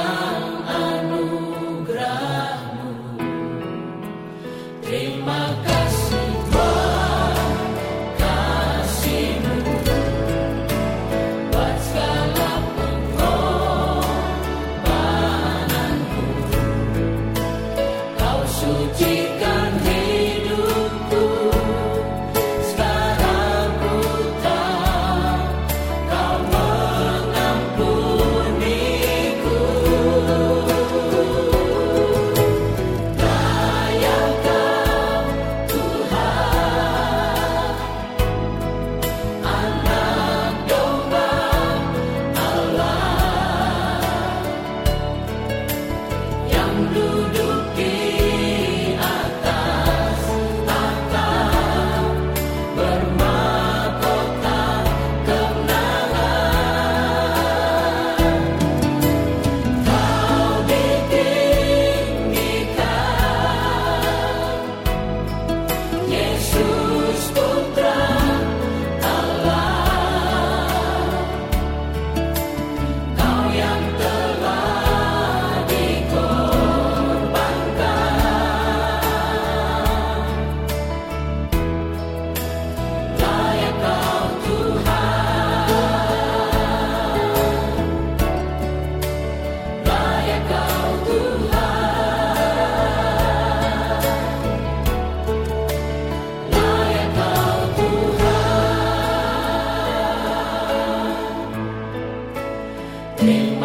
Amen. 103.20 103.57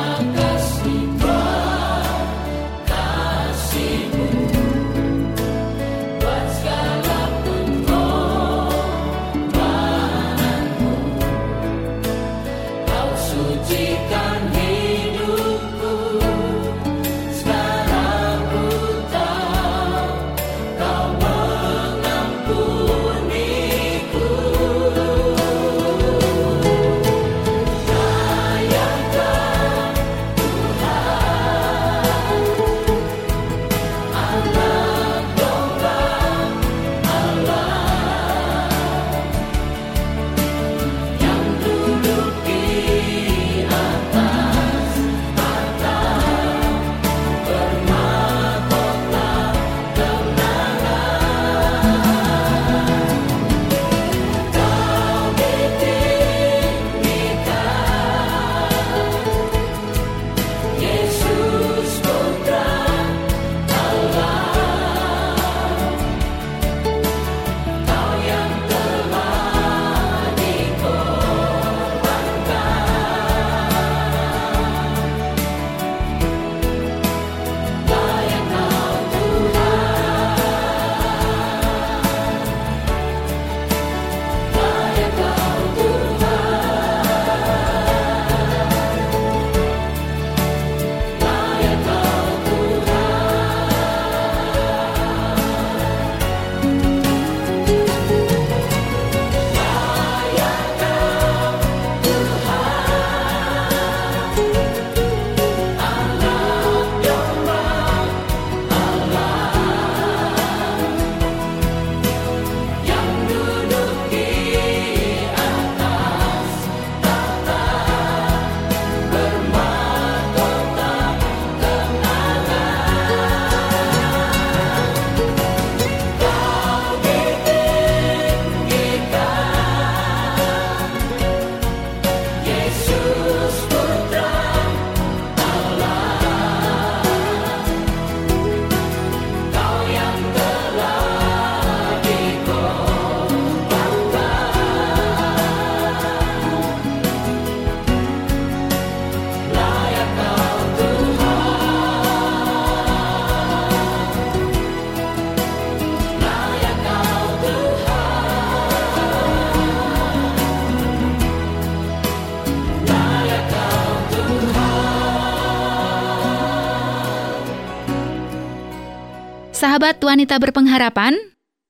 Sahabat 169.63 170.04
wanita 170.04 170.43
berpengharapan, 170.43 171.15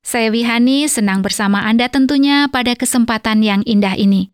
saya 0.01 0.34
Wihani 0.34 0.89
senang 0.89 1.21
bersama 1.21 1.62
Anda 1.62 1.93
tentunya 1.93 2.49
pada 2.49 2.73
kesempatan 2.73 3.45
yang 3.45 3.62
indah 3.69 3.93
ini. 3.93 4.34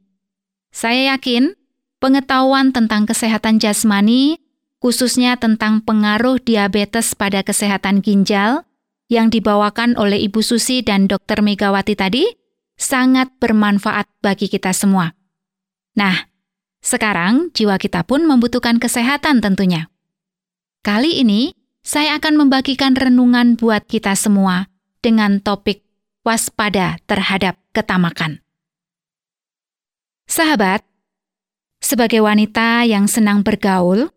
Saya 0.72 1.12
yakin 1.12 1.60
pengetahuan 2.00 2.72
tentang 2.72 3.04
kesehatan 3.04 3.60
jasmani, 3.60 4.40
khususnya 4.80 5.36
tentang 5.36 5.84
pengaruh 5.84 6.40
diabetes 6.40 7.12
pada 7.20 7.44
kesehatan 7.44 8.00
ginjal, 8.00 8.64
yang 9.12 9.28
dibawakan 9.28 10.00
oleh 10.00 10.24
Ibu 10.24 10.40
Susi 10.40 10.80
dan 10.80 11.12
Dr. 11.12 11.44
Megawati 11.44 12.00
tadi, 12.00 12.32
sangat 12.80 13.28
bermanfaat 13.44 14.08
bagi 14.24 14.48
kita 14.48 14.72
semua. 14.72 15.20
Nah, 16.00 16.32
sekarang 16.80 17.52
jiwa 17.52 17.76
kita 17.76 18.08
pun 18.08 18.24
membutuhkan 18.24 18.80
kesehatan 18.80 19.44
tentunya. 19.44 19.92
Kali 20.80 21.20
ini, 21.20 21.59
saya 21.86 22.20
akan 22.20 22.46
membagikan 22.46 22.94
renungan 22.94 23.56
buat 23.56 23.88
kita 23.88 24.14
semua 24.14 24.68
dengan 25.00 25.40
topik 25.40 25.84
waspada 26.28 27.00
terhadap 27.08 27.56
ketamakan. 27.72 28.44
Sahabat, 30.30 30.86
sebagai 31.80 32.22
wanita 32.22 32.86
yang 32.86 33.08
senang 33.10 33.42
bergaul, 33.42 34.12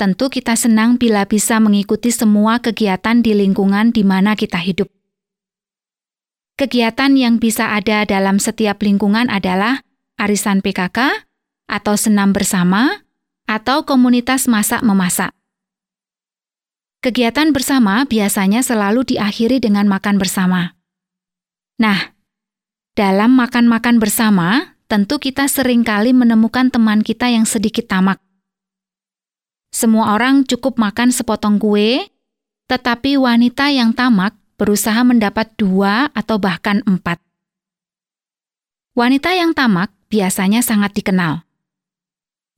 tentu 0.00 0.26
kita 0.32 0.56
senang 0.56 0.96
bila 0.98 1.28
bisa 1.28 1.60
mengikuti 1.60 2.10
semua 2.10 2.58
kegiatan 2.58 3.20
di 3.20 3.36
lingkungan 3.36 3.92
di 3.92 4.02
mana 4.02 4.34
kita 4.34 4.58
hidup. 4.58 4.90
Kegiatan 6.56 7.12
yang 7.20 7.36
bisa 7.36 7.76
ada 7.76 8.08
dalam 8.08 8.40
setiap 8.40 8.80
lingkungan 8.80 9.28
adalah 9.28 9.84
arisan 10.16 10.64
PKK 10.64 11.28
atau 11.68 11.94
senam 12.00 12.32
bersama 12.32 13.04
atau 13.44 13.84
komunitas 13.84 14.48
masak-memasak. 14.48 15.35
Kegiatan 17.06 17.54
bersama 17.54 18.02
biasanya 18.02 18.66
selalu 18.66 19.06
diakhiri 19.14 19.62
dengan 19.62 19.86
makan 19.86 20.18
bersama. 20.18 20.74
Nah, 21.78 22.18
dalam 22.98 23.30
makan-makan 23.30 24.02
bersama, 24.02 24.74
tentu 24.90 25.22
kita 25.22 25.46
sering 25.46 25.86
kali 25.86 26.10
menemukan 26.10 26.66
teman 26.66 27.06
kita 27.06 27.30
yang 27.30 27.46
sedikit 27.46 27.86
tamak. 27.86 28.18
Semua 29.70 30.18
orang 30.18 30.42
cukup 30.50 30.82
makan 30.82 31.14
sepotong 31.14 31.62
kue, 31.62 32.10
tetapi 32.66 33.14
wanita 33.14 33.70
yang 33.70 33.94
tamak 33.94 34.34
berusaha 34.58 34.98
mendapat 35.06 35.54
dua 35.54 36.10
atau 36.10 36.42
bahkan 36.42 36.82
empat. 36.90 37.22
Wanita 38.98 39.30
yang 39.30 39.54
tamak 39.54 39.94
biasanya 40.10 40.58
sangat 40.58 40.90
dikenal. 40.98 41.46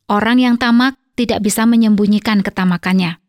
Orang 0.09 0.41
yang 0.41 0.57
tamak 0.57 0.97
tidak 1.21 1.45
bisa 1.45 1.69
menyembunyikan 1.69 2.41
ketamakannya 2.41 3.21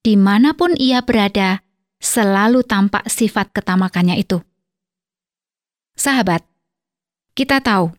di 0.00 0.16
mana 0.16 0.56
pun 0.56 0.72
ia 0.80 1.04
berada, 1.04 1.60
selalu 2.00 2.64
tampak 2.64 3.04
sifat 3.12 3.52
ketamakannya 3.52 4.16
itu. 4.16 4.40
Sahabat, 5.96 6.40
kita 7.36 7.60
tahu, 7.60 7.92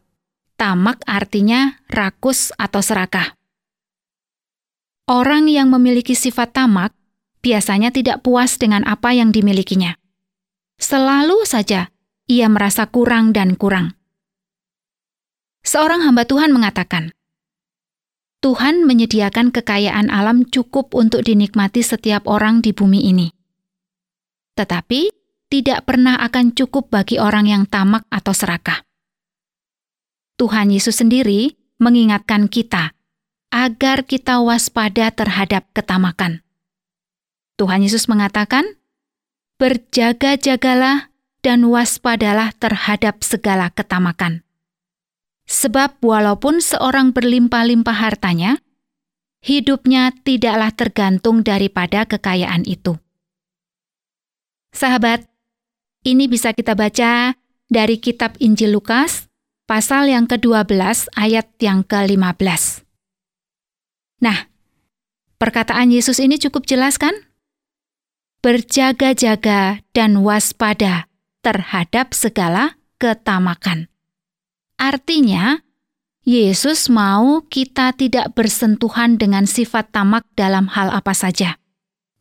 tamak 0.58 1.02
artinya 1.06 1.82
rakus 1.86 2.50
atau 2.58 2.82
serakah. 2.82 3.38
Orang 5.06 5.46
yang 5.46 5.70
memiliki 5.70 6.18
sifat 6.18 6.58
tamak 6.58 6.94
biasanya 7.46 7.94
tidak 7.94 8.26
puas 8.26 8.58
dengan 8.58 8.82
apa 8.90 9.14
yang 9.14 9.30
dimilikinya. 9.30 9.98
Selalu 10.82 11.46
saja 11.46 11.94
ia 12.26 12.48
merasa 12.50 12.90
kurang 12.90 13.34
dan 13.36 13.54
kurang. 13.54 13.94
Seorang 15.62 16.02
hamba 16.02 16.26
Tuhan 16.26 16.50
mengatakan, 16.50 17.14
Tuhan 18.42 18.90
menyediakan 18.90 19.54
kekayaan 19.54 20.10
alam 20.10 20.50
cukup 20.50 20.98
untuk 20.98 21.22
dinikmati 21.22 21.86
setiap 21.86 22.26
orang 22.26 22.66
di 22.66 22.74
bumi 22.74 23.06
ini. 23.06 23.30
Tetapi, 24.58 25.14
tidak 25.54 25.86
pernah 25.86 26.18
akan 26.18 26.58
cukup 26.58 26.90
bagi 26.90 27.22
orang 27.22 27.46
yang 27.46 27.64
tamak 27.70 28.02
atau 28.10 28.34
serakah. 28.34 28.82
Tuhan 30.42 30.74
Yesus 30.74 30.98
sendiri 30.98 31.54
mengingatkan 31.78 32.50
kita 32.50 32.98
agar 33.54 34.10
kita 34.10 34.42
waspada 34.42 35.14
terhadap 35.14 35.70
ketamakan. 35.78 36.42
Tuhan 37.62 37.86
Yesus 37.86 38.10
mengatakan, 38.10 38.66
"Berjaga-jagalah 39.62 41.14
dan 41.46 41.62
waspadalah 41.70 42.58
terhadap 42.58 43.22
segala 43.22 43.70
ketamakan." 43.70 44.42
Sebab 45.50 46.00
walaupun 46.02 46.62
seorang 46.64 47.12
berlimpah-limpah 47.12 47.98
hartanya, 47.98 48.62
hidupnya 49.44 50.14
tidaklah 50.24 50.72
tergantung 50.72 51.42
daripada 51.42 52.06
kekayaan 52.06 52.64
itu. 52.64 52.98
Sahabat, 54.72 55.28
ini 56.08 56.32
bisa 56.32 56.56
kita 56.56 56.74
baca 56.74 57.36
dari 57.68 58.00
kitab 58.00 58.40
Injil 58.40 58.72
Lukas, 58.72 59.28
pasal 59.68 60.08
yang 60.08 60.26
ke-12 60.26 61.12
ayat 61.14 61.52
yang 61.60 61.84
ke-15. 61.84 62.88
Nah, 64.24 64.48
perkataan 65.38 65.92
Yesus 65.92 66.24
ini 66.24 66.40
cukup 66.40 66.64
jelas 66.64 66.96
kan? 66.96 67.14
Berjaga-jaga 68.42 69.84
dan 69.92 70.24
waspada 70.24 71.12
terhadap 71.46 72.16
segala 72.16 72.80
ketamakan. 72.98 73.91
Artinya, 74.82 75.62
Yesus 76.26 76.90
mau 76.90 77.46
kita 77.46 77.94
tidak 77.94 78.34
bersentuhan 78.34 79.22
dengan 79.22 79.46
sifat 79.46 79.94
tamak 79.94 80.26
dalam 80.34 80.66
hal 80.74 80.90
apa 80.90 81.14
saja. 81.14 81.62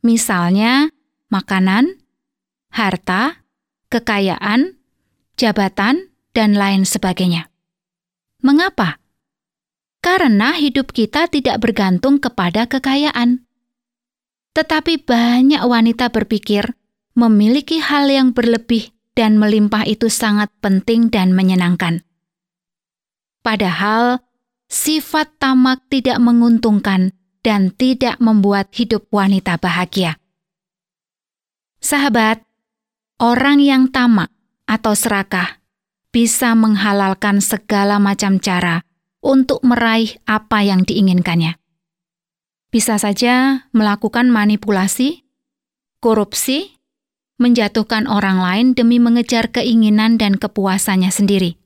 Misalnya, 0.04 0.92
makanan, 1.32 1.96
harta, 2.68 3.48
kekayaan, 3.88 4.76
jabatan, 5.40 6.12
dan 6.36 6.52
lain 6.52 6.84
sebagainya. 6.84 7.48
Mengapa? 8.44 9.00
Karena 10.04 10.52
hidup 10.52 10.92
kita 10.92 11.32
tidak 11.32 11.64
bergantung 11.64 12.20
kepada 12.20 12.68
kekayaan. 12.68 13.48
Tetapi 14.52 15.00
banyak 15.00 15.64
wanita 15.64 16.12
berpikir 16.12 16.76
memiliki 17.16 17.80
hal 17.80 18.12
yang 18.12 18.36
berlebih 18.36 18.92
dan 19.16 19.40
melimpah 19.40 19.88
itu 19.88 20.12
sangat 20.12 20.52
penting 20.60 21.08
dan 21.08 21.32
menyenangkan. 21.32 22.04
Padahal 23.40 24.20
sifat 24.68 25.40
tamak 25.40 25.84
tidak 25.88 26.20
menguntungkan 26.20 27.16
dan 27.40 27.72
tidak 27.72 28.20
membuat 28.20 28.68
hidup 28.76 29.08
wanita 29.08 29.56
bahagia. 29.56 30.20
Sahabat, 31.80 32.44
orang 33.16 33.64
yang 33.64 33.88
tamak 33.88 34.28
atau 34.68 34.92
serakah 34.92 35.60
bisa 36.10 36.52
menghalalkan 36.52 37.40
segala 37.40 37.96
macam 37.96 38.36
cara 38.42 38.84
untuk 39.22 39.62
meraih 39.62 40.16
apa 40.26 40.64
yang 40.64 40.84
diinginkannya. 40.84 41.56
Bisa 42.70 43.00
saja 43.00 43.66
melakukan 43.74 44.30
manipulasi, 44.30 45.26
korupsi, 45.98 46.80
menjatuhkan 47.40 48.04
orang 48.04 48.38
lain 48.38 48.66
demi 48.76 49.00
mengejar 49.00 49.48
keinginan 49.48 50.20
dan 50.20 50.36
kepuasannya 50.36 51.08
sendiri. 51.08 51.59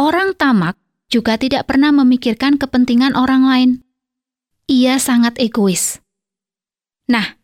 Orang 0.00 0.32
tamak 0.32 0.80
juga 1.12 1.36
tidak 1.36 1.68
pernah 1.68 1.92
memikirkan 1.92 2.56
kepentingan 2.56 3.12
orang 3.12 3.44
lain. 3.44 3.70
Ia 4.64 4.96
sangat 4.96 5.36
egois. 5.36 6.00
Nah, 7.04 7.36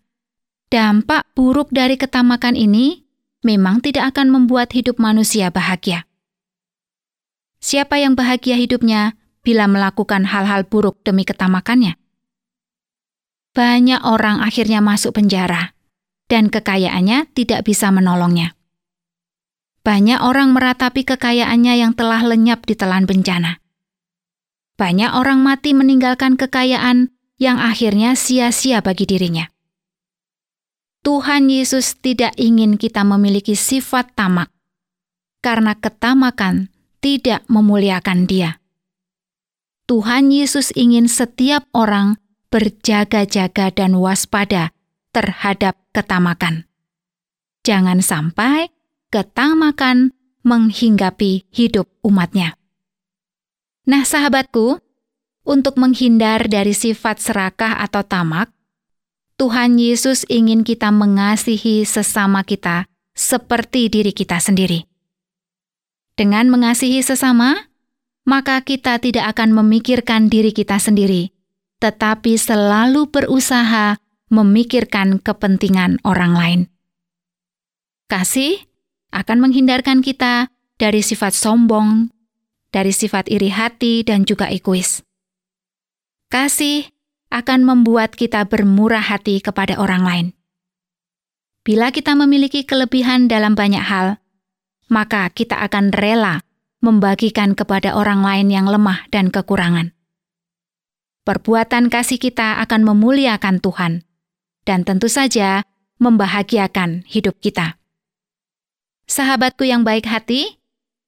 dampak 0.72 1.28
buruk 1.36 1.68
dari 1.68 2.00
ketamakan 2.00 2.56
ini 2.56 3.04
memang 3.44 3.84
tidak 3.84 4.16
akan 4.16 4.32
membuat 4.32 4.72
hidup 4.72 4.96
manusia 4.96 5.52
bahagia. 5.52 6.08
Siapa 7.60 8.00
yang 8.00 8.16
bahagia 8.16 8.56
hidupnya 8.56 9.20
bila 9.44 9.68
melakukan 9.68 10.24
hal-hal 10.24 10.64
buruk 10.64 11.04
demi 11.04 11.28
ketamakannya? 11.28 12.00
Banyak 13.52 14.00
orang 14.00 14.40
akhirnya 14.40 14.80
masuk 14.80 15.12
penjara, 15.20 15.76
dan 16.32 16.48
kekayaannya 16.48 17.28
tidak 17.36 17.68
bisa 17.68 17.92
menolongnya. 17.92 18.55
Banyak 19.86 20.18
orang 20.18 20.50
meratapi 20.50 21.06
kekayaannya 21.06 21.78
yang 21.78 21.94
telah 21.94 22.18
lenyap 22.26 22.66
di 22.66 22.74
telan 22.74 23.06
bencana. 23.06 23.62
Banyak 24.74 25.14
orang 25.14 25.46
mati 25.46 25.78
meninggalkan 25.78 26.34
kekayaan 26.34 27.14
yang 27.38 27.62
akhirnya 27.62 28.18
sia-sia 28.18 28.82
bagi 28.82 29.06
dirinya. 29.06 29.46
Tuhan 31.06 31.46
Yesus 31.46 32.02
tidak 32.02 32.34
ingin 32.34 32.82
kita 32.82 33.06
memiliki 33.06 33.54
sifat 33.54 34.10
tamak, 34.18 34.50
karena 35.38 35.78
ketamakan 35.78 36.74
tidak 36.98 37.46
memuliakan 37.46 38.26
Dia. 38.26 38.58
Tuhan 39.86 40.34
Yesus 40.34 40.74
ingin 40.74 41.06
setiap 41.06 41.62
orang 41.70 42.18
berjaga-jaga 42.50 43.70
dan 43.70 43.94
waspada 44.02 44.74
terhadap 45.14 45.78
ketamakan. 45.94 46.66
Jangan 47.62 48.02
sampai 48.02 48.74
ketamakan 49.10 50.14
menghinggapi 50.46 51.50
hidup 51.50 51.90
umatnya. 52.06 52.54
Nah 53.86 54.02
sahabatku, 54.02 54.82
untuk 55.46 55.78
menghindar 55.78 56.50
dari 56.50 56.74
sifat 56.74 57.22
serakah 57.22 57.78
atau 57.78 58.02
tamak, 58.02 58.50
Tuhan 59.38 59.78
Yesus 59.78 60.26
ingin 60.26 60.66
kita 60.66 60.90
mengasihi 60.90 61.86
sesama 61.86 62.42
kita 62.42 62.90
seperti 63.14 63.86
diri 63.86 64.10
kita 64.10 64.42
sendiri. 64.42 64.90
Dengan 66.18 66.48
mengasihi 66.50 67.04
sesama, 67.04 67.70
maka 68.26 68.58
kita 68.66 68.98
tidak 68.98 69.36
akan 69.36 69.54
memikirkan 69.54 70.26
diri 70.26 70.50
kita 70.50 70.82
sendiri, 70.82 71.30
tetapi 71.78 72.34
selalu 72.34 73.06
berusaha 73.06 74.02
memikirkan 74.32 75.22
kepentingan 75.22 76.02
orang 76.02 76.32
lain. 76.34 76.60
Kasih 78.10 78.66
akan 79.16 79.48
menghindarkan 79.48 80.04
kita 80.04 80.52
dari 80.76 81.00
sifat 81.00 81.32
sombong, 81.32 82.12
dari 82.68 82.92
sifat 82.92 83.32
iri 83.32 83.48
hati, 83.48 84.04
dan 84.04 84.28
juga 84.28 84.52
egois. 84.52 85.00
Kasih 86.28 86.92
akan 87.32 87.64
membuat 87.64 88.12
kita 88.12 88.44
bermurah 88.44 89.02
hati 89.02 89.40
kepada 89.40 89.80
orang 89.80 90.02
lain. 90.04 90.26
Bila 91.66 91.90
kita 91.90 92.14
memiliki 92.14 92.62
kelebihan 92.62 93.26
dalam 93.26 93.58
banyak 93.58 93.82
hal, 93.82 94.22
maka 94.86 95.26
kita 95.34 95.58
akan 95.66 95.90
rela 95.90 96.46
membagikan 96.78 97.58
kepada 97.58 97.98
orang 97.98 98.22
lain 98.22 98.52
yang 98.52 98.66
lemah 98.70 99.08
dan 99.10 99.34
kekurangan. 99.34 99.90
Perbuatan 101.26 101.90
kasih 101.90 102.22
kita 102.22 102.62
akan 102.62 102.86
memuliakan 102.86 103.58
Tuhan, 103.58 104.06
dan 104.62 104.86
tentu 104.86 105.10
saja 105.10 105.66
membahagiakan 105.98 107.02
hidup 107.10 107.42
kita. 107.42 107.82
Sahabatku 109.06 109.62
yang 109.66 109.86
baik 109.86 110.10
hati, 110.10 110.58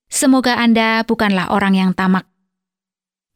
semoga 0.06 0.54
Anda 0.58 1.02
bukanlah 1.02 1.50
orang 1.50 1.74
yang 1.74 1.90
tamak 1.94 2.28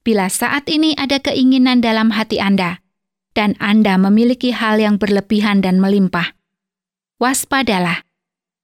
bila 0.03 0.27
saat 0.27 0.67
ini 0.67 0.99
ada 0.99 1.23
keinginan 1.23 1.79
dalam 1.79 2.11
hati 2.11 2.43
Anda, 2.43 2.83
dan 3.39 3.55
Anda 3.63 3.97
memiliki 3.97 4.51
hal 4.51 4.83
yang 4.83 4.99
berlebihan 4.99 5.63
dan 5.63 5.79
melimpah. 5.79 6.35
Waspadalah, 7.23 8.03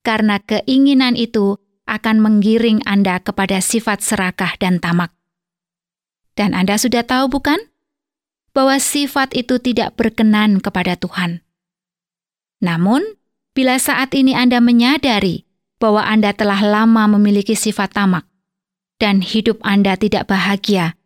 karena 0.02 0.42
keinginan 0.42 1.14
itu 1.14 1.62
akan 1.86 2.18
menggiring 2.20 2.82
Anda 2.84 3.22
kepada 3.22 3.62
sifat 3.62 4.02
serakah 4.02 4.58
dan 4.58 4.82
tamak. 4.82 5.14
Dan 6.34 6.52
Anda 6.58 6.74
sudah 6.74 7.06
tahu, 7.06 7.30
bukan? 7.30 7.58
Bahwa 8.50 8.82
sifat 8.82 9.38
itu 9.38 9.62
tidak 9.62 9.94
berkenan 9.94 10.58
kepada 10.58 10.98
Tuhan. 10.98 11.46
Namun, 12.58 13.02
bila 13.54 13.78
saat 13.78 14.10
ini 14.18 14.34
Anda 14.34 14.58
menyadari 14.58 15.46
bahwa 15.78 16.02
Anda 16.04 16.34
telah 16.34 16.58
lama 16.60 17.06
memiliki 17.18 17.54
sifat 17.54 17.94
tamak, 17.94 18.26
dan 18.98 19.22
hidup 19.22 19.62
Anda 19.62 19.94
tidak 19.94 20.26
bahagia 20.26 20.98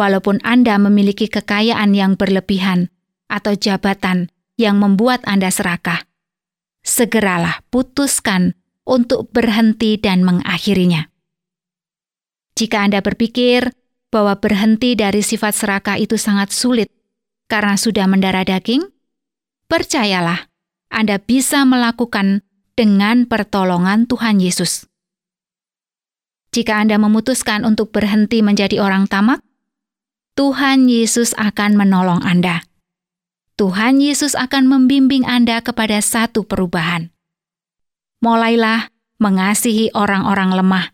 walaupun 0.00 0.40
Anda 0.40 0.80
memiliki 0.80 1.28
kekayaan 1.28 1.92
yang 1.92 2.16
berlebihan 2.16 2.88
atau 3.28 3.52
jabatan 3.52 4.32
yang 4.56 4.80
membuat 4.80 5.20
Anda 5.28 5.52
serakah. 5.52 6.08
Segeralah 6.80 7.60
putuskan 7.68 8.56
untuk 8.88 9.28
berhenti 9.28 10.00
dan 10.00 10.24
mengakhirinya. 10.24 11.12
Jika 12.56 12.88
Anda 12.88 13.04
berpikir 13.04 13.68
bahwa 14.08 14.40
berhenti 14.40 14.96
dari 14.96 15.20
sifat 15.20 15.52
serakah 15.52 15.96
itu 16.00 16.16
sangat 16.16 16.50
sulit 16.50 16.88
karena 17.46 17.76
sudah 17.76 18.08
mendarah 18.08 18.48
daging, 18.48 18.82
percayalah 19.68 20.48
Anda 20.88 21.20
bisa 21.20 21.62
melakukan 21.68 22.42
dengan 22.74 23.26
pertolongan 23.26 24.06
Tuhan 24.10 24.38
Yesus. 24.42 24.90
Jika 26.50 26.82
Anda 26.82 26.98
memutuskan 26.98 27.62
untuk 27.62 27.94
berhenti 27.94 28.42
menjadi 28.42 28.82
orang 28.82 29.06
tamak, 29.06 29.38
Tuhan 30.34 30.90
Yesus 30.90 31.30
akan 31.38 31.78
menolong 31.78 32.26
Anda. 32.26 32.66
Tuhan 33.54 34.02
Yesus 34.02 34.34
akan 34.34 34.66
membimbing 34.66 35.22
Anda 35.28 35.62
kepada 35.62 36.00
satu 36.02 36.42
perubahan. 36.48 37.12
Mulailah 38.24 38.90
mengasihi 39.20 39.92
orang-orang 39.94 40.56
lemah 40.56 40.86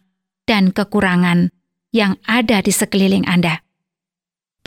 dan 0.44 0.74
kekurangan 0.74 1.48
yang 1.94 2.20
ada 2.28 2.60
di 2.60 2.74
sekeliling 2.74 3.24
Anda. 3.24 3.64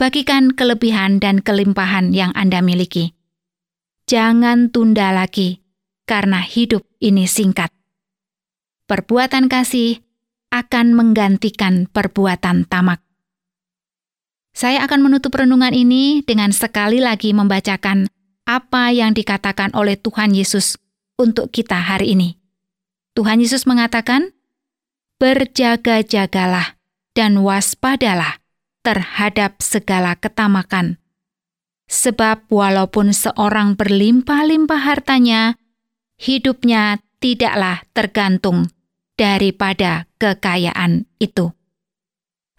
Bagikan 0.00 0.56
kelebihan 0.56 1.20
dan 1.20 1.44
kelimpahan 1.44 2.16
yang 2.16 2.32
Anda 2.32 2.64
miliki. 2.64 3.12
Jangan 4.10 4.72
tunda 4.74 5.14
lagi, 5.14 5.62
karena 6.08 6.42
hidup 6.42 6.82
ini 7.00 7.24
singkat. 7.26 7.72
Perbuatan 8.86 9.48
kasih 9.48 10.04
akan 10.52 10.92
menggantikan 10.94 11.88
perbuatan 11.88 12.68
tamak. 12.68 13.00
Saya 14.50 14.82
akan 14.84 15.06
menutup 15.06 15.34
renungan 15.38 15.70
ini 15.70 16.26
dengan 16.26 16.50
sekali 16.50 16.98
lagi 16.98 17.30
membacakan 17.30 18.10
apa 18.50 18.90
yang 18.90 19.14
dikatakan 19.14 19.70
oleh 19.78 19.94
Tuhan 19.94 20.34
Yesus 20.34 20.74
untuk 21.14 21.54
kita 21.54 21.78
hari 21.78 22.18
ini. 22.18 22.34
Tuhan 23.14 23.38
Yesus 23.38 23.62
mengatakan, 23.62 24.34
"Berjaga-jagalah 25.22 26.80
dan 27.14 27.38
waspadalah 27.46 28.42
terhadap 28.80 29.60
segala 29.60 30.16
ketamakan, 30.16 30.98
sebab 31.86 32.48
walaupun 32.48 33.12
seorang 33.12 33.76
berlimpah-limpah 33.76 34.80
hartanya, 34.80 35.59
hidupnya 36.20 37.00
tidaklah 37.24 37.80
tergantung 37.96 38.68
daripada 39.16 40.04
kekayaan 40.20 41.08
itu." 41.16 41.56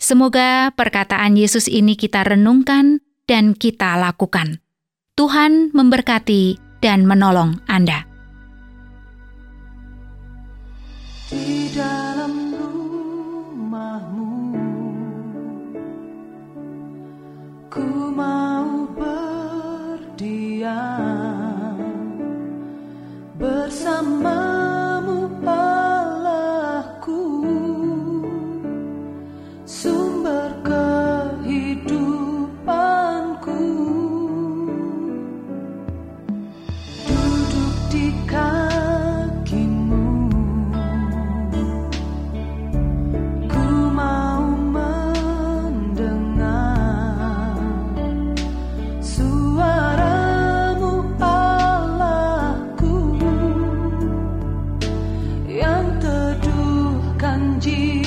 Semoga 0.02 0.74
perkataan 0.74 1.38
Yesus 1.38 1.70
ini 1.70 1.94
kita 1.94 2.26
renungkan 2.26 3.06
dan 3.30 3.54
kita 3.54 4.02
lakukan. 4.02 4.58
Tuhan 5.14 5.70
memberkati 5.78 6.58
dan 6.82 7.06
menolong 7.06 7.62
Anda. 7.70 8.10
Di 11.30 11.70
dalam 11.72 12.52
rumahmu, 12.52 14.34
ku 17.70 18.10
mau 18.12 18.90
berdiam 18.98 20.91
summer. 24.02 24.51
Bersama. 57.64 58.01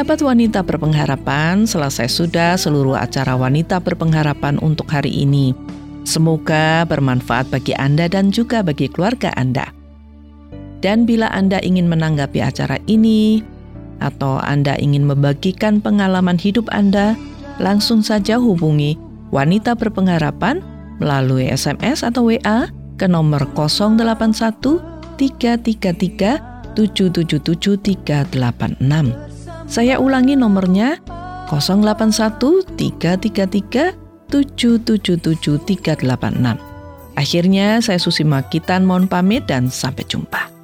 Sahabat 0.00 0.24
wanita 0.24 0.64
berpengharapan, 0.64 1.68
selesai 1.68 2.08
sudah 2.08 2.56
seluruh 2.56 2.96
acara 2.96 3.36
wanita 3.36 3.84
berpengharapan 3.84 4.56
untuk 4.64 4.88
hari 4.88 5.12
ini. 5.12 5.52
Semoga 6.08 6.88
bermanfaat 6.88 7.52
bagi 7.52 7.76
Anda 7.76 8.08
dan 8.08 8.32
juga 8.32 8.64
bagi 8.64 8.88
keluarga 8.88 9.28
Anda. 9.36 9.68
Dan 10.80 11.04
bila 11.04 11.28
Anda 11.36 11.60
ingin 11.60 11.84
menanggapi 11.84 12.40
acara 12.40 12.80
ini, 12.88 13.44
atau 14.00 14.40
Anda 14.40 14.80
ingin 14.80 15.04
membagikan 15.04 15.84
pengalaman 15.84 16.40
hidup 16.40 16.72
Anda, 16.72 17.12
langsung 17.60 18.00
saja 18.00 18.40
hubungi 18.40 18.96
wanita 19.36 19.76
berpengharapan 19.76 20.64
melalui 20.96 21.52
SMS 21.52 22.08
atau 22.08 22.32
WA 22.32 22.72
ke 22.96 23.04
nomor 23.04 23.52
081 23.52 24.80
333 25.20 26.72
777 26.72 27.76
386. 27.84 29.29
Saya 29.70 30.02
ulangi 30.02 30.34
nomornya 30.34 30.98
081 31.46 32.66
333 32.74 33.94
777 34.26 35.62
386. 35.62 36.58
Akhirnya 37.14 37.78
saya 37.78 38.02
Susi 38.02 38.26
Makitan 38.26 38.82
mohon 38.82 39.06
pamit 39.06 39.46
dan 39.46 39.70
sampai 39.70 40.02
jumpa. 40.10 40.59